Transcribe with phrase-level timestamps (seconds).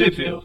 [0.00, 0.42] Possível.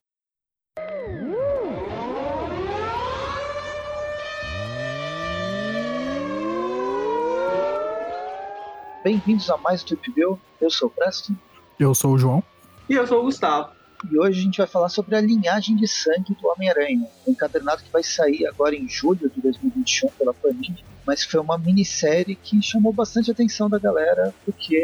[9.01, 10.37] Bem-vindos a mais View.
[10.59, 11.35] Eu sou o Preston.
[11.79, 12.43] Eu sou o João.
[12.89, 13.71] E eu sou o Gustavo.
[14.11, 17.81] E hoje a gente vai falar sobre a linhagem de sangue do Homem-Aranha, um encadernado
[17.81, 22.61] que vai sair agora em julho de 2021 pela Panini, mas foi uma minissérie que
[22.61, 24.75] chamou bastante atenção da galera, porque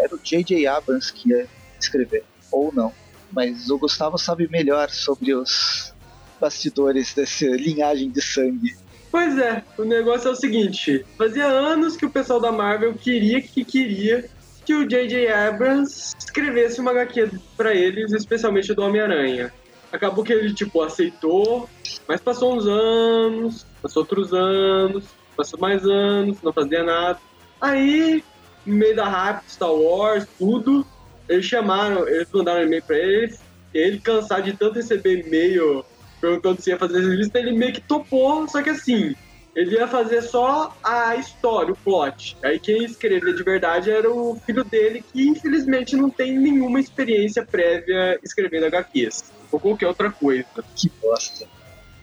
[0.00, 0.66] era o J.J.
[0.66, 1.46] Abrams que ia
[1.78, 2.92] escrever, ou não.
[3.32, 5.92] Mas o Gustavo sabe melhor sobre os
[6.40, 8.76] bastidores dessa linhagem de sangue.
[9.10, 13.40] Pois é, o negócio é o seguinte: fazia anos que o pessoal da Marvel queria
[13.40, 14.28] que queria
[14.64, 15.28] que o J.J.
[15.28, 19.52] Abrams escrevesse uma HQ para eles, especialmente do Homem-Aranha.
[19.92, 21.70] Acabou que ele, tipo, aceitou,
[22.08, 25.04] mas passou uns anos, passou outros anos,
[25.36, 27.18] passou mais anos, não fazia nada.
[27.60, 28.24] Aí,
[28.66, 30.84] no meio da hype, Star Wars, tudo,
[31.28, 33.34] eles chamaram, eles mandaram e-mail pra ele,
[33.74, 35.84] ele cansado de tanto receber e-mail
[36.20, 39.14] perguntando se ia fazer essa lista, ele meio que topou, só que assim,
[39.54, 42.36] ele ia fazer só a história, o plot.
[42.44, 47.44] Aí quem escrevia de verdade era o filho dele, que infelizmente não tem nenhuma experiência
[47.44, 49.32] prévia escrevendo HQs.
[49.50, 50.44] Ou qualquer outra coisa.
[50.74, 51.46] Que bosta.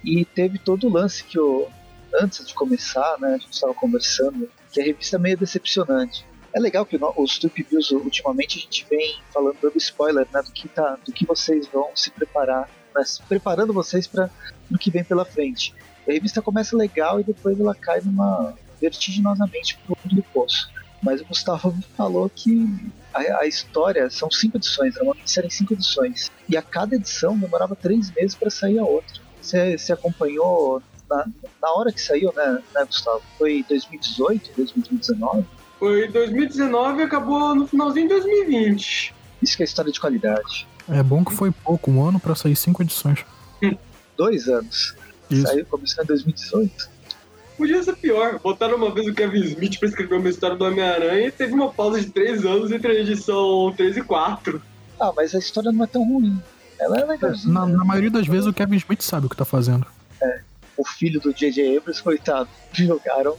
[0.03, 1.69] E teve todo o lance que eu,
[2.19, 6.25] antes de começar, né, a gente estava conversando, que a revista é meio decepcionante.
[6.53, 10.51] É legal que os Trip Views ultimamente a gente vem falando dando spoiler, né, do
[10.51, 14.29] que tá, do que vocês vão se preparar, mas preparando vocês para
[14.71, 15.73] o que vem pela frente.
[16.07, 20.69] A revista começa legal e depois ela cai numa vertiginosamente pro fundo do poço.
[21.01, 22.69] Mas o Gustavo falou que
[23.13, 26.31] a, a história são cinco edições, era uma minissérie em cinco edições.
[26.47, 29.21] E a cada edição demorava três meses para sair a outra.
[29.41, 31.25] Você, você acompanhou na,
[31.61, 33.21] na, hora que saiu, né, né, Gustavo?
[33.37, 35.45] Foi 2018, 2019?
[35.83, 39.13] Foi 2019 e acabou no finalzinho de 2020.
[39.41, 40.65] Isso que é história de qualidade.
[40.89, 43.25] É bom que foi pouco, um ano para sair cinco edições.
[44.15, 44.95] Dois anos.
[45.29, 45.41] Isso.
[45.45, 46.89] Saiu, começou em 2018.
[47.57, 48.39] Podia ser pior.
[48.39, 51.69] Botaram uma vez o Kevin Smith pra escrever uma história do Homem-Aranha e teve uma
[51.69, 54.61] pausa de 3 anos entre a edição 3 e 4.
[54.97, 56.41] Ah, mas a história não é tão ruim.
[56.79, 57.53] Ela é legalzinha.
[57.53, 59.85] Na, na maioria das vezes o Kevin Smith sabe o que tá fazendo.
[60.21, 60.39] É.
[60.77, 61.75] O filho do J.J.
[61.75, 63.35] Abrams, coitado, jogaram,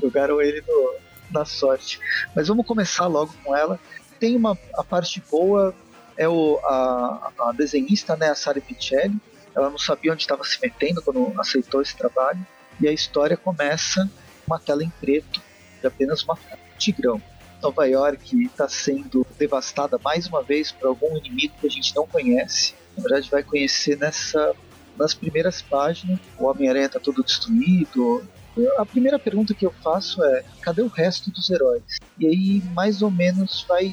[0.00, 1.98] jogaram ele no, na sorte.
[2.34, 3.78] Mas vamos começar logo com ela.
[4.18, 5.74] Tem uma a parte boa,
[6.16, 9.20] é o, a, a desenhista, né, a Sara Pichelli,
[9.54, 12.44] ela não sabia onde estava se metendo quando aceitou esse trabalho.
[12.80, 14.10] E a história começa
[14.46, 15.40] uma tela em preto
[15.80, 16.36] de apenas uma
[16.76, 17.22] tigrão.
[17.62, 22.06] Nova York está sendo devastada mais uma vez por algum inimigo que a gente não
[22.06, 22.74] conhece.
[22.96, 24.54] Na verdade, vai conhecer nessa
[24.96, 26.18] nas primeiras páginas.
[26.38, 28.26] O Homem-Aranha está todo destruído.
[28.78, 31.82] A primeira pergunta que eu faço é: cadê o resto dos heróis?
[32.18, 33.90] E aí, mais ou menos, vai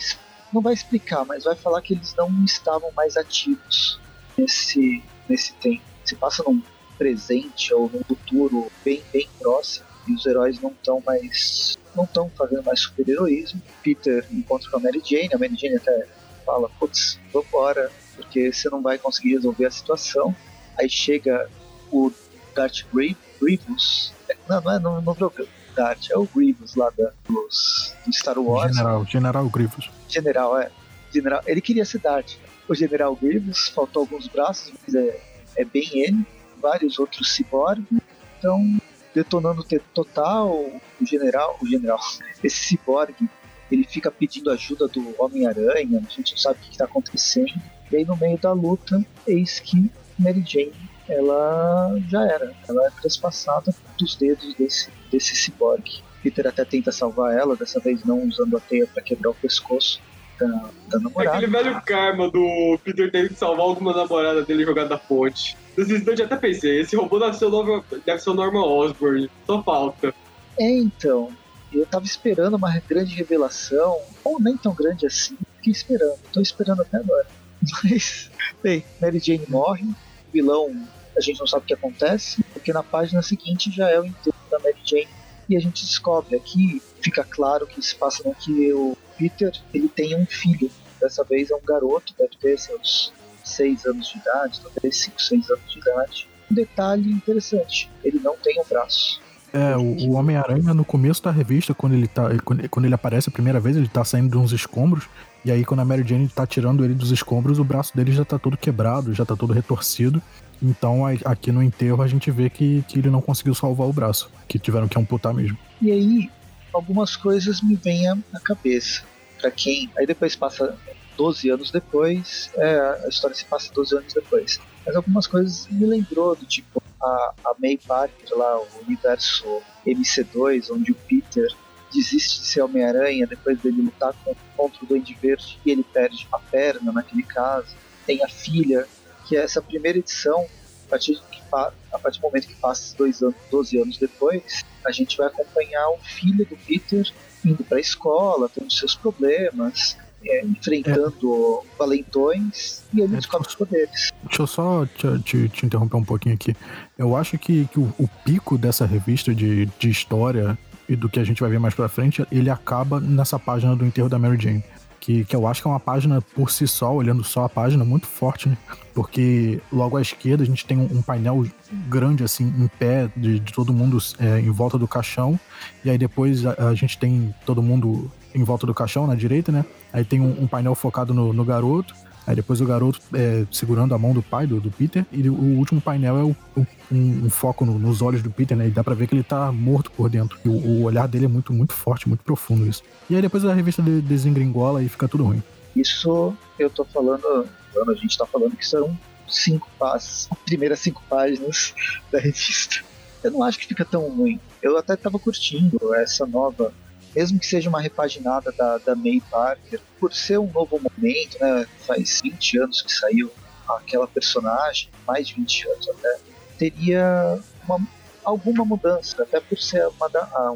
[0.53, 3.99] não vai explicar, mas vai falar que eles não estavam mais ativos
[4.37, 5.81] nesse nesse tempo.
[6.03, 6.61] Se passa num
[6.97, 12.29] presente ou num futuro bem, bem próximo e os heróis não estão mais não estão
[12.37, 13.61] fazendo mais super-heroísmo.
[13.83, 16.07] Peter encontra com a Mary Jane, a Mary Jane até
[16.45, 20.35] fala, putz, vambora, porque você não vai conseguir resolver a situação.
[20.77, 21.49] Aí chega
[21.91, 22.11] o
[22.55, 24.13] Darth Grievous,
[24.51, 28.37] não, não é, não, não o Darth, é o Grievous lá da, dos, do Star
[28.37, 28.75] Wars.
[28.75, 29.89] General, General Grievous.
[30.09, 30.69] General, é.
[31.13, 32.33] General, ele queria ser Darth,
[32.67, 35.21] o General Grievous, faltou alguns braços, mas é,
[35.55, 36.25] é bem ele,
[36.61, 38.01] vários outros ciborgues.
[38.37, 38.77] Então,
[39.13, 41.99] detonando o total, o general, o general,
[42.43, 43.29] esse ciborgue,
[43.71, 47.53] ele fica pedindo ajuda do Homem-Aranha, a gente não sabe o que está acontecendo.
[47.91, 52.89] E aí no meio da luta, eis que Mary Jane, ela já era, ela é
[53.01, 56.01] trespassada dos dedos desse, desse ciborgue.
[56.23, 59.99] Peter até tenta salvar ela, dessa vez não usando a teia para quebrar o pescoço,
[60.41, 61.37] da, da namorada.
[61.37, 65.57] Aquele velho karma do Peter ter que salvar alguma namorada dele jogada da ponte.
[65.77, 69.29] Nesse instante até pensei, esse robô deve ser o, novo, deve ser o Norman Osborn,
[69.45, 70.13] só falta.
[70.59, 71.31] É, então,
[71.71, 76.81] eu tava esperando uma grande revelação, ou nem tão grande assim, fiquei esperando, tô esperando
[76.81, 77.27] até agora.
[77.83, 78.29] Mas,
[78.61, 79.95] bem, Mary Jane morre, o
[80.33, 80.75] vilão
[81.15, 84.35] a gente não sabe o que acontece, porque na página seguinte já é o enterro
[84.49, 85.07] da Mary Jane
[85.49, 89.89] e a gente descobre aqui, fica claro que se passa no que o Peter ele
[89.89, 90.69] tem um filho.
[90.99, 93.11] Dessa vez é um garoto, deve ter seus
[93.43, 96.29] 6 anos de idade, talvez 5, 6 anos de idade.
[96.49, 99.19] Um detalhe interessante, ele não tem um braço.
[99.53, 102.29] É, o, Homem-Aranha no começo da revista, quando ele tá.
[102.69, 105.09] Quando, ele aparece a primeira vez, ele tá saindo de uns escombros.
[105.43, 108.23] E aí, quando a Mary Jane tá tirando ele dos escombros, o braço dele já
[108.23, 110.21] tá todo quebrado, já tá todo retorcido.
[110.61, 114.29] Então, aqui no enterro, a gente vê que, que ele não conseguiu salvar o braço,
[114.47, 115.57] que tiveram que amputar mesmo.
[115.81, 116.29] E aí,
[116.71, 119.01] algumas coisas me vêm à cabeça
[119.39, 119.89] para quem.
[119.97, 120.77] Aí depois passa
[121.17, 124.59] 12 anos depois, é, a história se passa 12 anos depois.
[124.85, 130.67] Mas algumas coisas me lembrou do tipo a, a May Parker lá, o universo MC2,
[130.71, 131.47] onde o Peter
[131.93, 134.13] desiste de ser Homem-Aranha depois dele lutar
[134.55, 137.75] contra o Duende Verde e ele perde a perna naquele caso.
[138.05, 138.87] Tem a filha,
[139.27, 140.45] que é essa primeira edição,
[140.87, 144.91] a partir, que, a partir do momento que passa dois anos, 12 anos depois, a
[144.91, 147.09] gente vai acompanhar o filho do Peter
[147.45, 151.77] indo para a escola, tendo seus problemas, é, enfrentando é.
[151.77, 154.11] valentões e ele é, descobre os poderes.
[154.23, 156.55] Deixa eu só te, te, te, interromper um pouquinho aqui.
[156.97, 160.57] Eu acho que, que o, o, pico dessa revista de, de história
[160.91, 163.85] e do que a gente vai ver mais pra frente, ele acaba nessa página do
[163.85, 164.61] enterro da Mary Jane.
[164.99, 167.85] Que, que eu acho que é uma página por si só, olhando só a página,
[167.85, 168.57] muito forte, né?
[168.93, 171.47] Porque logo à esquerda a gente tem um, painel
[171.87, 175.39] grande, assim, em pé, de, de todo mundo é, em volta do caixão.
[175.83, 179.49] E aí depois a, a gente tem todo mundo em volta do caixão, na direita,
[179.49, 179.65] né?
[179.93, 181.95] Aí tem um, um painel focado no, no, garoto.
[182.31, 185.05] Aí depois o garoto é, segurando a mão do pai, do, do Peter.
[185.11, 188.55] E o último painel é o, o, um, um, foco no, nos olhos do Peter,
[188.55, 188.67] né?
[188.67, 190.39] E dá pra ver que ele tá morto por dentro.
[190.45, 192.83] O, o, olhar dele é muito, muito forte, muito profundo isso.
[193.09, 195.43] E aí depois a revista de, desengringola e fica tudo ruim.
[195.75, 197.45] Isso eu tô falando,
[197.85, 198.97] a gente tá falando que são
[199.27, 201.73] cinco passos, primeiras cinco páginas
[202.09, 202.77] da revista.
[203.21, 204.39] Eu não acho que fica tão ruim.
[204.63, 206.73] Eu até tava curtindo essa nova
[207.15, 211.65] mesmo que seja uma repaginada da, da May Parker, por ser um novo momento, né,
[211.85, 213.31] faz 20 anos que saiu
[213.67, 216.19] aquela personagem, mais de 20 anos até,
[216.57, 217.79] teria uma,
[218.23, 220.07] alguma mudança, até por ser uma,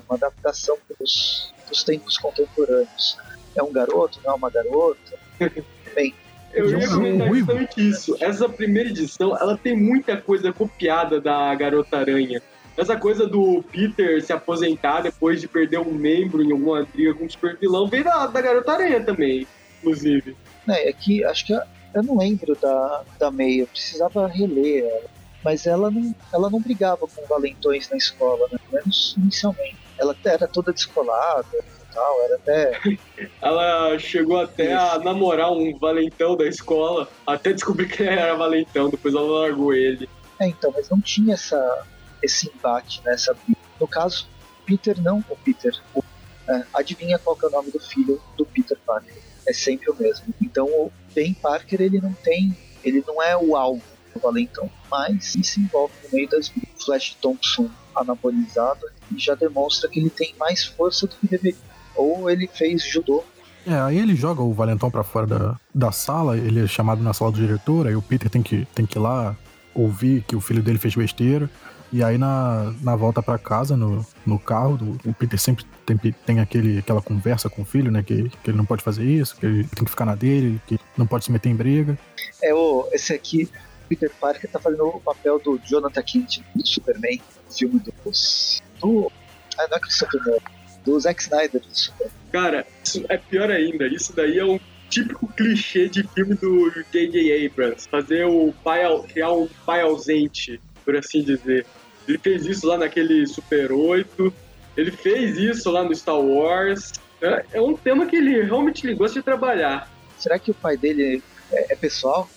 [0.08, 3.18] uma adaptação dos, dos tempos contemporâneos.
[3.56, 5.18] É um garoto, não é uma garota?
[5.96, 6.14] Bem,
[6.54, 8.18] eu ia comentar justamente isso.
[8.20, 12.42] Essa primeira edição, ela tem muita coisa copiada da Garota Aranha.
[12.78, 17.26] Essa coisa do Peter se aposentar depois de perder um membro em alguma briga com
[17.26, 19.48] um super vilão veio da, da Garota Aranha também,
[19.80, 20.36] inclusive.
[20.68, 25.16] É, é que acho que eu não lembro da, da May, eu precisava reler ela.
[25.44, 28.58] Mas ela não, ela não brigava com valentões na escola, né?
[28.70, 29.78] pelo menos inicialmente.
[29.98, 32.80] Ela era toda descolada e tal, era até.
[33.42, 34.96] ela chegou até Isso.
[34.96, 39.74] a namorar um valentão da escola, até descobrir que ele era valentão, depois ela largou
[39.74, 40.10] ele.
[40.42, 41.86] É, então, mas não tinha essa,
[42.26, 43.60] esse embate, nessa briga.
[43.80, 44.28] No caso,
[44.66, 45.74] Peter não, o Peter.
[45.94, 46.04] O,
[46.48, 49.22] é, adivinha qual é o nome do filho do Peter Parker?
[49.48, 50.34] É sempre o mesmo.
[50.42, 53.82] Então o Ben Parker ele não tem, ele não é o alvo
[54.14, 56.84] do Valentão, mas se envolve no meio das brigas.
[56.84, 61.60] Flash Thompson anabolizado e já demonstra que ele tem mais força do que deveria.
[61.96, 63.24] Ou ele fez judô
[63.68, 67.14] é, aí ele joga o Valentão para fora da, da sala, ele é chamado na
[67.14, 69.36] sala do diretor, aí o Peter tem que, tem que ir lá
[69.74, 71.50] ouvir que o filho dele fez besteira.
[71.96, 76.40] E aí na, na volta para casa, no, no carro, o Peter sempre tem, tem
[76.42, 78.04] aquele, aquela conversa com o filho, né?
[78.04, 80.78] Que, que ele não pode fazer isso, que ele tem que ficar na dele, que
[80.98, 81.98] não pode se meter em briga.
[82.44, 83.50] É, o, esse aqui,
[83.88, 88.62] Peter Parker tá fazendo o papel do Jonathan Kent do Superman, filme dos.
[88.82, 89.10] Do.
[89.58, 90.42] Ah, não é Christopher
[90.84, 92.14] do Zack Snyder do Superman.
[92.30, 93.88] Cara, isso é pior ainda.
[93.88, 94.60] Isso daí é um
[94.90, 97.46] típico clichê de filme do J.J.
[97.46, 97.88] Abrams.
[97.88, 101.66] Fazer o pai, criar um pai ausente por assim dizer.
[102.08, 104.34] Ele fez isso lá naquele Super 8,
[104.78, 106.94] ele fez isso lá no Star Wars.
[107.22, 109.90] É, é um tema que ele realmente ele gosta de trabalhar.
[110.18, 112.30] Será que o pai dele é, é pessoal?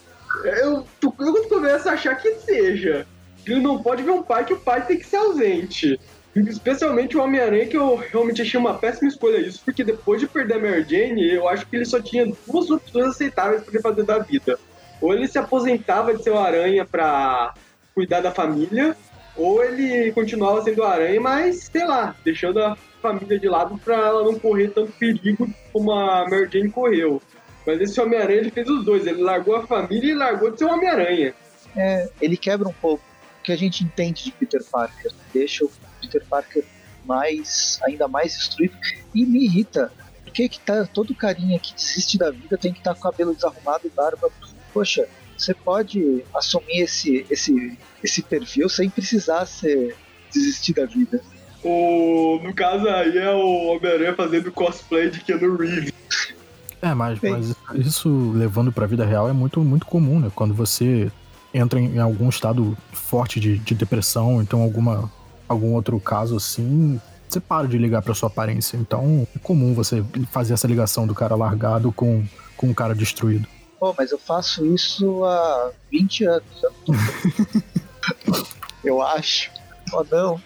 [0.44, 3.06] Eu, eu começo a achar que seja.
[3.46, 5.98] Ele não pode ver um pai que o pai tem que ser ausente.
[6.36, 10.54] Especialmente o Homem-Aranha, que eu realmente achei uma péssima escolha isso, porque depois de perder
[10.54, 14.04] a Mary Jane, eu acho que ele só tinha duas opções aceitáveis para ele fazer
[14.04, 14.58] da vida.
[15.00, 17.54] Ou ele se aposentava de ser o Aranha para
[17.94, 18.96] cuidar da família,
[19.38, 24.24] ou ele continuava sendo aranha, mas, sei lá, deixando a família de lado para ela
[24.24, 27.22] não correr tanto perigo como a Mary Jane correu.
[27.64, 30.64] Mas esse Homem-Aranha ele fez os dois, ele largou a família e largou de ser
[30.64, 31.34] Homem-Aranha.
[31.76, 33.04] É, ele quebra um pouco
[33.40, 36.64] o que a gente entende de Peter Parker, deixa o Peter Parker
[37.04, 38.76] mais, ainda mais destruído
[39.14, 39.92] e me irrita.
[40.24, 43.08] Por que, que tá todo carinha que desiste da vida tem que estar tá com
[43.08, 44.30] o cabelo desarrumado e barba?
[44.72, 49.96] Poxa, você pode assumir esse, esse, esse perfil sem precisar ser
[50.32, 51.22] desistir da vida.
[51.62, 55.92] O, no caso aí é o Homem-Aranha fazendo cosplay de Keanu Reeves.
[56.80, 60.30] É, mas, mas isso levando pra vida real é muito, muito comum, né?
[60.34, 61.10] Quando você
[61.52, 65.10] entra em algum estado forte de, de depressão, então alguma,
[65.48, 68.76] algum outro caso assim, você para de ligar pra sua aparência.
[68.76, 72.24] Então é comum você fazer essa ligação do cara largado com,
[72.56, 73.48] com um cara destruído.
[73.78, 76.62] Pô, mas eu faço isso há 20 anos.
[78.84, 79.50] eu acho.
[79.92, 80.42] Oh, não.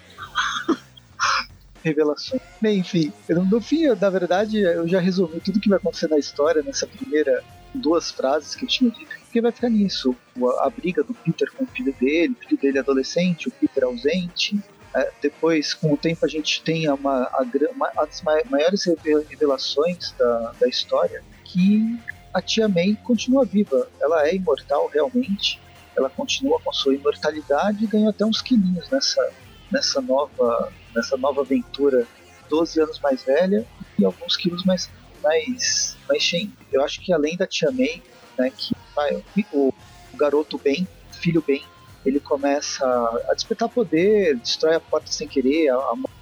[1.83, 2.41] Revelações.
[2.61, 3.11] Bem, enfim,
[3.49, 7.43] no fim, na verdade, eu já resumi tudo que vai acontecer na história nessa primeira
[7.73, 10.15] duas frases que eu tinha dito, porque vai ficar nisso.
[10.59, 13.83] A, a briga do Peter com o filho dele, o filho dele adolescente, o Peter
[13.83, 14.57] ausente.
[14.95, 18.85] É, depois, com o tempo, a gente tem uma, a, uma as maiores
[19.27, 21.99] revelações da, da história que
[22.33, 23.87] a Tia May continua viva.
[24.01, 25.59] Ela é imortal realmente.
[25.95, 29.31] Ela continua com sua imortalidade e ganhou até uns quilinhos nessa,
[29.71, 32.07] nessa, nova, nessa nova aventura.
[32.49, 33.65] 12 anos mais velha
[33.97, 34.89] e alguns quilos mais,
[35.21, 36.51] mais, mais cheio.
[36.71, 38.01] Eu acho que além da Tia May,
[38.37, 39.73] né, que vai, o,
[40.13, 41.63] o garoto bem, filho bem,
[42.05, 42.85] ele começa
[43.29, 45.69] a despertar poder, destrói a porta sem querer,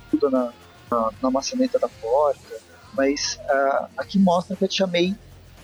[0.07, 0.53] ajuda na,
[0.89, 2.61] na, na maçaneta da porta.
[2.93, 5.15] Mas uh, aqui mostra que a Tia May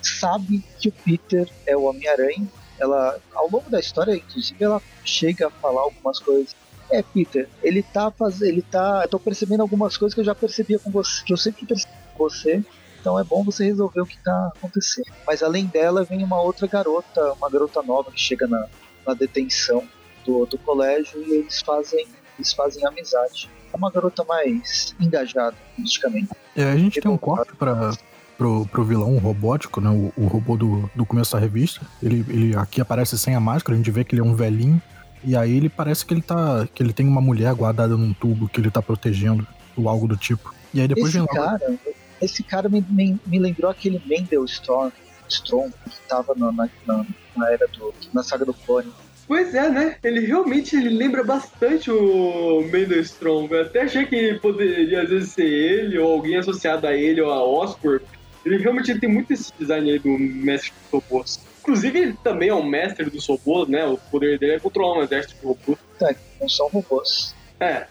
[0.02, 2.46] sabe que o Peter é o Homem-Aranha.
[2.78, 6.54] Ela, ao longo da história, inclusive, ela chega a falar algumas coisas.
[6.90, 8.48] É, Peter, ele tá fazendo.
[8.48, 9.02] Ele tá.
[9.04, 11.92] Eu tô percebendo algumas coisas que eu já percebia com você, que eu sempre percebi
[12.16, 12.62] com você.
[13.00, 15.06] Então é bom você resolver o que tá acontecendo.
[15.26, 18.66] Mas além dela, vem uma outra garota, uma garota nova que chega na,
[19.06, 19.86] na detenção
[20.24, 23.48] do, do colégio e eles fazem, eles fazem amizade.
[23.72, 26.28] É uma garota mais engajada politicamente.
[26.56, 27.92] É, a gente tem um corte para
[28.38, 29.90] pro, pro vilão robótico, né?
[29.90, 31.84] O, o, robô do, do começo da revista.
[32.00, 34.80] Ele, ele aqui aparece sem a máscara, a gente vê que ele é um velhinho.
[35.24, 36.66] E aí ele parece que ele tá.
[36.72, 39.44] que ele tem uma mulher guardada num tubo que ele tá protegendo,
[39.76, 40.54] ou algo do tipo.
[40.72, 41.78] E aí depois esse vem cara,
[42.22, 44.92] Esse cara me, me, me lembrou aquele Mendel Storm,
[45.28, 46.68] Storm que tava na, na,
[47.36, 47.92] na, era do.
[48.14, 48.92] na saga do clone.
[49.26, 49.96] Pois é, né?
[50.02, 53.46] Ele realmente ele lembra bastante o Mendelstrom.
[53.50, 57.30] Eu até achei que poderia às vezes ser ele ou alguém associado a ele ou
[57.30, 58.02] a Oscorp.
[58.48, 61.40] Ele realmente ele tem muito esse design aí do mestre dos robôs.
[61.60, 63.84] Inclusive, ele também é um mestre dos robôs, né?
[63.86, 65.78] O poder dele é controlar um exército de robôs.
[65.98, 67.34] Tá, não são robôs.
[67.60, 67.86] É.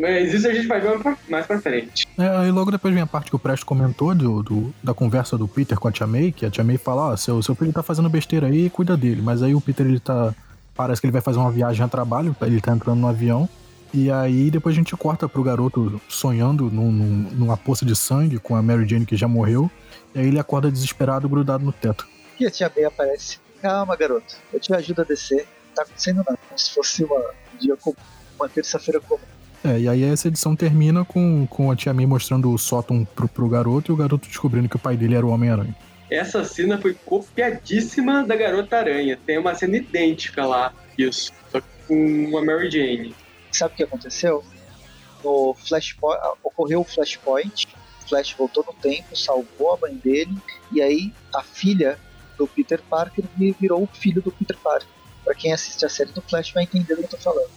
[0.00, 2.06] Mas isso a gente vai ver mais pra frente.
[2.18, 5.36] É, aí logo depois vem a parte que o Presto comentou do, do, da conversa
[5.36, 7.72] do Peter com a Tia May, que a Tia May fala, ó, seu, seu filho
[7.72, 9.20] tá fazendo besteira aí, cuida dele.
[9.20, 10.34] Mas aí o Peter, ele tá
[10.74, 13.48] Parece que ele vai fazer uma viagem a trabalho, ele tá entrando no avião.
[13.92, 18.38] E aí depois a gente corta pro garoto sonhando num, num, numa poça de sangue
[18.38, 19.70] com a Mary Jane que já morreu.
[20.14, 22.06] E aí ele acorda desesperado, grudado no teto.
[22.38, 23.38] E a tia May aparece.
[23.60, 24.36] Calma, garoto.
[24.52, 25.46] Eu te ajudo a descer.
[25.68, 26.38] Não tá acontecendo nada.
[26.48, 27.96] Como se fosse uma, um dia comum,
[28.38, 29.22] uma terça-feira comum.
[29.64, 33.26] É, e aí essa edição termina com, com a tia May mostrando o sótão pro,
[33.26, 35.74] pro garoto e o garoto descobrindo que o pai dele era o Homem-Aranha.
[36.10, 39.18] Essa cena foi copiadíssima da Garota Aranha.
[39.24, 41.32] Tem uma cena idêntica lá, isso.
[41.50, 43.14] Só que com a Mary Jane.
[43.50, 44.44] Sabe o que aconteceu?
[45.24, 47.68] No Flashpoint, ocorreu o Flashpoint.
[48.04, 50.36] O Flash voltou no tempo, salvou a mãe dele.
[50.72, 51.98] E aí a filha
[52.36, 54.88] do Peter Parker virou o filho do Peter Parker.
[55.24, 57.50] Pra quem assiste a série do Flash vai entender o que eu tô falando.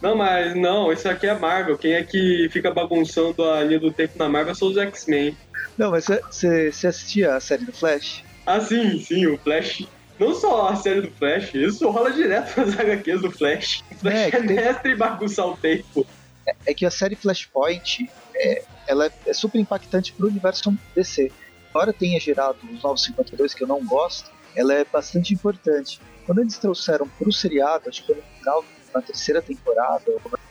[0.00, 1.76] Não, mas não, isso aqui é Marvel.
[1.76, 5.36] Quem é que fica bagunçando a linha do tempo na Marvel são os X-Men.
[5.76, 8.24] Não, mas você assistia a série do Flash?
[8.46, 9.86] Ah, sim, sim, o Flash.
[10.18, 13.82] Não só a série do Flash, isso rola direto nas HQs do Flash.
[13.90, 14.42] O Flash é, é tem...
[14.42, 16.06] mestre em bagunçar o tempo.
[16.46, 21.30] É, é, que a série Flashpoint é, ela é super impactante pro universo DC.
[21.70, 26.00] Embora tenha gerado os Novos 52, que eu não gosto, ela é bastante importante.
[26.24, 28.64] Quando eles trouxeram pro seriado, acho que foi no final,
[28.94, 30.04] na terceira temporada,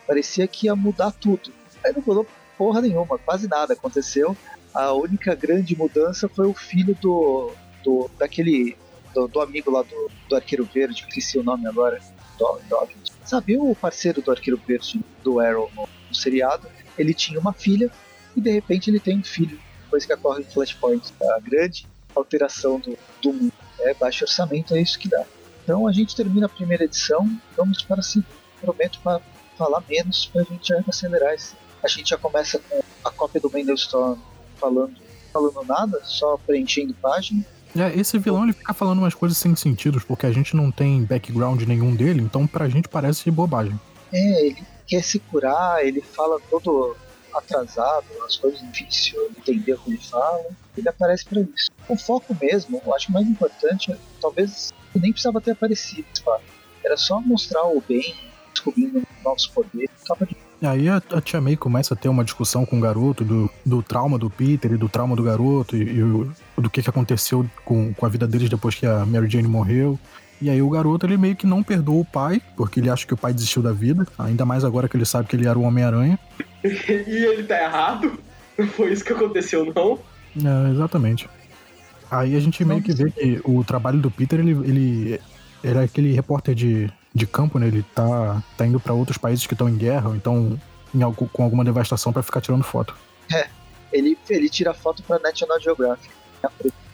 [0.06, 1.52] parecia que ia mudar tudo.
[1.84, 2.28] Aí não mudou
[2.58, 4.36] porra nenhuma, quase nada aconteceu
[4.76, 8.76] a única grande mudança foi o filho do, do daquele
[9.14, 11.98] do, do amigo lá do, do Arqueiro Verde, que esqueci o nome agora,
[12.38, 12.88] do, do,
[13.24, 16.68] sabe o parceiro do Arqueiro Verde do Arrow no, no, seriado?
[16.98, 17.92] Ele tinha uma filha
[18.36, 22.80] e de repente ele tem um filho, depois que ocorre o Flashpoint, a grande alteração
[22.80, 23.54] do, do mundo.
[23.80, 25.24] É baixo orçamento, é isso que dá.
[25.64, 28.24] Então a gente termina a primeira edição, vamos para se
[28.62, 29.22] prometo para
[29.58, 31.34] falar menos para a gente já acelerar.
[31.34, 31.56] Esse.
[31.84, 34.18] A gente já começa com a cópia do Storm
[34.58, 34.96] falando,
[35.32, 37.46] falando nada, só preenchendo página.
[37.76, 41.04] É, esse vilão ele fica falando umas coisas sem sentido, porque a gente não tem
[41.04, 43.78] background nenhum dele, então pra gente parece bobagem.
[44.14, 46.96] É, ele quer se curar, ele fala todo
[47.34, 50.46] atrasado, as coisas difíceis entender o que ele fala.
[50.78, 51.72] Ele aparece para isso.
[51.88, 56.44] O foco mesmo, eu acho mais importante, talvez nem precisava ter aparecido, sabe?
[56.84, 58.16] Era só mostrar o bem,
[58.54, 59.90] descobrindo novos poderes.
[60.08, 63.24] Tava de aí a, a, tia May começa a ter uma discussão com o garoto
[63.24, 66.90] do, do trauma do Peter e do trauma do garoto e, e do que, que
[66.90, 70.00] aconteceu com, com a vida deles depois que a Mary Jane morreu.
[70.42, 73.14] E aí o garoto ele meio que não perdoa o pai, porque ele acha que
[73.14, 75.64] o pai desistiu da vida, ainda mais agora que ele sabe que ele era o
[75.64, 76.20] Homem-Aranha.
[76.64, 78.20] e ele tá errado?
[78.58, 80.00] Não foi isso que aconteceu, não?
[80.36, 81.30] É, exatamente.
[82.10, 85.22] Aí a gente meio que vê que o trabalho do Peter, ele, ele
[85.64, 87.68] era aquele repórter de, de campo, né?
[87.68, 90.60] Ele tá, tá indo para outros países que estão em guerra, ou então
[90.94, 92.96] em algo, com alguma devastação para ficar tirando foto.
[93.34, 93.48] É,
[93.92, 96.14] ele, ele tira foto pra National Geographic.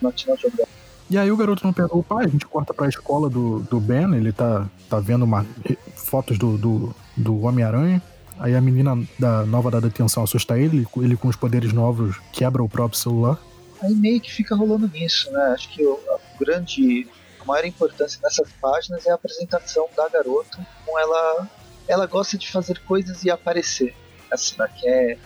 [0.01, 0.70] National Geographic.
[1.11, 3.81] E aí o garoto não pegou o pai, a gente corta pra escola do, do
[3.81, 5.45] Ben, ele tá, tá vendo uma,
[5.93, 8.01] fotos do, do, do Homem-Aranha.
[8.39, 12.63] Aí a menina da nova da detenção assusta ele, ele com os poderes novos quebra
[12.63, 13.37] o próprio celular.
[13.81, 15.51] Aí meio que fica rolando nisso, né?
[15.53, 17.05] Acho que o, a grande,
[17.41, 21.49] a maior importância nessas páginas é a apresentação da garota, como ela,
[21.89, 23.93] ela gosta de fazer coisas e aparecer.
[24.31, 24.65] Assim, né?
[24.73, 25.17] que é,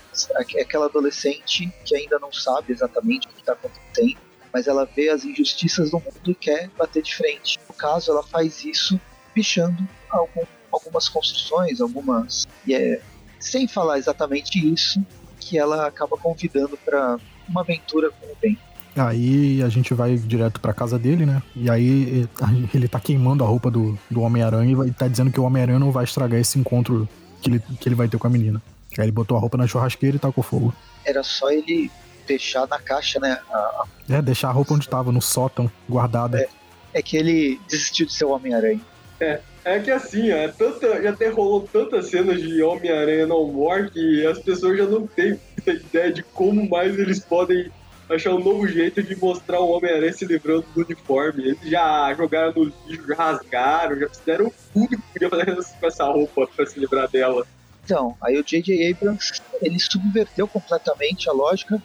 [0.55, 4.17] é aquela adolescente que ainda não sabe exatamente o que está acontecendo,
[4.55, 7.59] mas ela vê as injustiças do mundo e quer bater de frente.
[7.67, 8.97] No caso, ela faz isso
[9.33, 12.47] pichando algum algumas construções, algumas.
[12.65, 13.01] E é,
[13.37, 15.05] sem falar exatamente isso,
[15.41, 17.17] que ela acaba convidando para
[17.49, 18.57] uma aventura com o Ben.
[18.95, 21.43] Aí a gente vai direto pra casa dele, né?
[21.53, 22.25] E aí
[22.73, 25.91] ele tá queimando a roupa do, do Homem-Aranha e tá dizendo que o Homem-Aranha não
[25.91, 27.09] vai estragar esse encontro
[27.41, 28.61] que ele, que ele vai ter com a menina.
[28.97, 30.73] Aí ele botou a roupa na churrasqueira e tacou fogo.
[31.03, 31.91] Era só ele
[32.25, 33.39] deixar na caixa, né?
[33.51, 33.85] A.
[34.09, 36.39] É, deixar a roupa onde tava, no sótão, guardada.
[36.41, 36.49] É,
[36.93, 38.81] é que ele desistiu de ser o Homem-Aranha.
[39.19, 43.63] É, é que assim, ó, é tanta, já até rolou tantas cenas de Homem-Aranha no
[43.63, 47.71] War que as pessoas já não têm muita ideia de como mais eles podem
[48.09, 51.43] achar um novo jeito de mostrar o Homem-Aranha se livrando do uniforme.
[51.43, 56.05] Eles já jogaram no lixo, já rasgaram, já fizeram tudo que podia fazer com essa
[56.05, 57.45] roupa pra se livrar dela.
[57.83, 58.91] Então, aí o J.J.
[58.91, 61.81] Abrams, ele subverteu completamente a lógica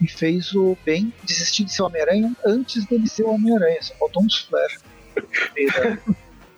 [0.00, 3.82] e fez o Ben desistir de ser Homem-Aranha antes dele ser o Homem-Aranha.
[3.82, 4.82] Só faltou uns flares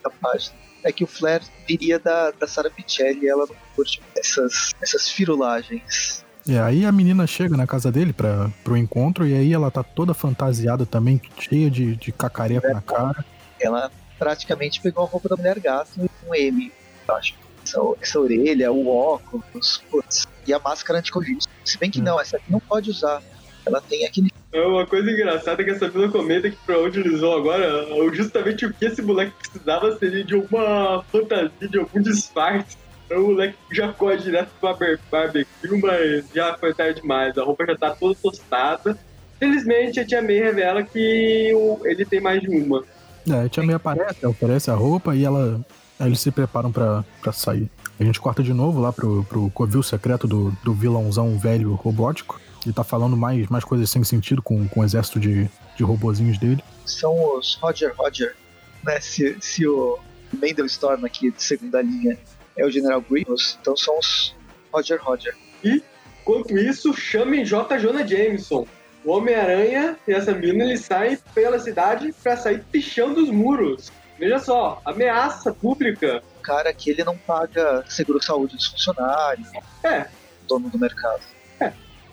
[0.03, 4.01] da página é que o Flair viria da, da Sarah Pichelli e ela não curte
[4.17, 6.23] essas, essas firulagens.
[6.47, 9.83] É, aí a menina chega na casa dele para pro encontro e aí ela tá
[9.83, 13.25] toda fantasiada também, cheia de, de cacareco é, na cara.
[13.59, 16.71] Ela praticamente pegou a roupa da mulher gato e um M,
[17.09, 17.35] acho.
[17.63, 21.45] Essa, essa orelha, o óculos, putz, e a máscara anti-covid.
[21.63, 22.03] Se bem que hum.
[22.03, 23.21] não, essa aqui não pode usar.
[23.65, 27.19] Ela tem aquele é uma coisa engraçada que essa vila comenta que pra onde eles
[27.19, 32.75] vão agora, justamente o que esse moleque precisava seria de alguma fantasia, de algum disfarce.
[33.11, 34.75] O moleque já corre direto pra
[35.11, 37.37] barbecue, mas já foi tarde demais.
[37.37, 38.97] A roupa já tá toda tostada.
[39.37, 41.53] Felizmente, a Tia May revela que
[41.85, 42.83] ele tem mais de uma.
[43.29, 45.59] É, a Tia May aparece, oferece a roupa e ela,
[45.99, 47.69] aí eles se preparam pra, pra sair.
[47.99, 52.39] A gente corta de novo lá pro, pro covil secreto do, do vilãozão velho robótico.
[52.65, 56.37] Ele tá falando mais, mais coisas sem sentido com, com o exército de, de robozinhos
[56.37, 56.63] dele.
[56.85, 58.35] São os Roger Roger,
[58.83, 58.99] né?
[58.99, 59.99] Se, se o
[60.33, 62.17] Mendel Storm aqui de segunda linha
[62.57, 64.35] é o General Grievous, então são os
[64.71, 65.35] Roger Roger.
[65.63, 65.81] E,
[66.21, 67.77] enquanto isso, chamem J.
[67.77, 68.65] Jonah Jameson.
[69.03, 73.91] O Homem-Aranha e essa menina eles saem pela cidade para sair pichando os muros.
[74.19, 76.21] Veja só, ameaça pública.
[76.39, 79.47] O cara que ele não paga seguro-saúde dos funcionários.
[79.83, 80.07] É.
[80.47, 81.21] Dono do mercado.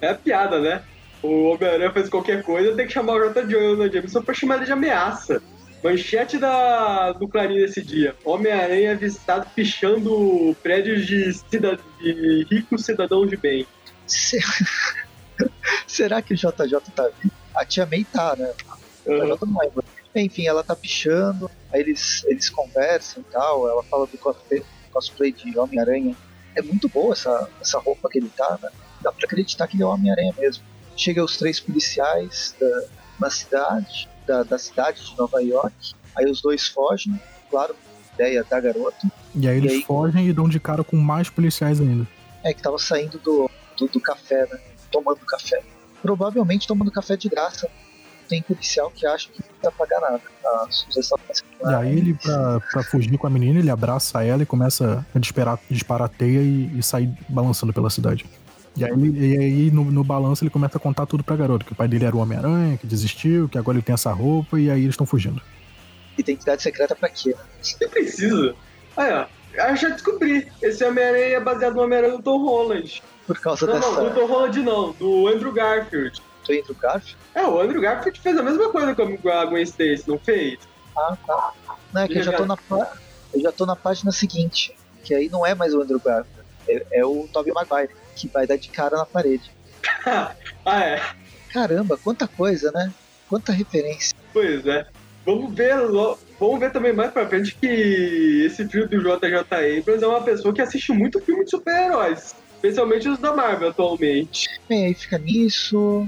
[0.00, 0.82] É a piada, né?
[1.22, 3.46] O Homem-Aranha faz qualquer coisa, tem que chamar o J.
[3.46, 5.42] Jonah Jameson pra chamar ele de ameaça.
[5.82, 8.14] Manchete da, do Clarim desse dia.
[8.24, 11.80] Homem-Aranha é avistado pichando prédios de, cidad...
[11.98, 13.66] de ricos cidadãos de bem.
[15.86, 17.34] Será que o JJ tá vivo?
[17.54, 18.52] A tia May tá, né?
[19.06, 19.36] Uhum.
[20.20, 25.32] Enfim, ela tá pichando, aí eles, eles conversam e tal, ela fala do cosplay, cosplay
[25.32, 26.16] de Homem-Aranha.
[26.54, 28.70] É muito boa essa, essa roupa que ele tá, né?
[29.02, 30.64] dá pra acreditar que ele é Homem-Aranha mesmo.
[30.96, 32.84] Chega os três policiais da,
[33.20, 37.76] na cidade, da, da cidade de Nova York, aí os dois fogem, claro,
[38.14, 39.06] ideia da garota.
[39.34, 42.06] E aí eles e aí, fogem e dão de cara com mais policiais ainda.
[42.42, 44.58] É, que tava saindo do, do, do café, né?
[44.90, 45.62] Tomando café.
[46.00, 47.68] Provavelmente tomando café de graça
[48.28, 50.20] tem policial que acha que não vai pagar nada.
[50.70, 51.18] Sugestão
[51.60, 55.18] e aí ele, pra, pra, fugir com a menina, ele abraça ela e começa a
[55.18, 58.24] disparar, disparar a teia e, e sair balançando pela cidade.
[58.76, 61.72] E aí, e aí no, no balanço ele começa a contar tudo pra garota, que
[61.72, 64.70] o pai dele era o Homem-Aranha, que desistiu, que agora ele tem essa roupa, e
[64.70, 65.40] aí eles estão fugindo.
[66.18, 67.34] Identidade secreta pra quê?
[67.60, 68.54] Você precisa.
[68.96, 69.06] Ah,
[69.54, 69.70] é.
[69.70, 70.46] Eu já descobri.
[70.60, 73.02] Esse Homem-Aranha é baseado no Homem-Aranha do Tom Holland.
[73.26, 73.90] Por causa não, dessa...
[73.90, 76.22] Não, do Tom Holland não, do Andrew Garfield.
[76.46, 77.16] Do Andrew Garfield?
[77.34, 80.58] É, o Andrew Garfield fez a mesma coisa com a Gwen Stacy, não fez?
[80.96, 81.52] Ah, tá.
[81.92, 82.56] Não, é que eu já, tô na,
[83.34, 86.86] eu já tô na página seguinte, que aí não é mais o Andrew Garfield, é,
[87.00, 89.50] é o Tobey Maguire que vai dar de cara na parede.
[90.64, 91.00] ah, é?
[91.52, 92.92] Caramba, quanta coisa, né?
[93.28, 94.16] Quanta referência.
[94.32, 94.86] Pois é.
[95.24, 95.74] Vamos ver,
[96.38, 100.54] vamos ver também mais pra frente que esse filme do JJ Abrams é uma pessoa
[100.54, 102.34] que assiste muito filme de super-heróis.
[102.54, 104.48] Especialmente os da Marvel atualmente.
[104.68, 106.06] Bem, aí fica nisso.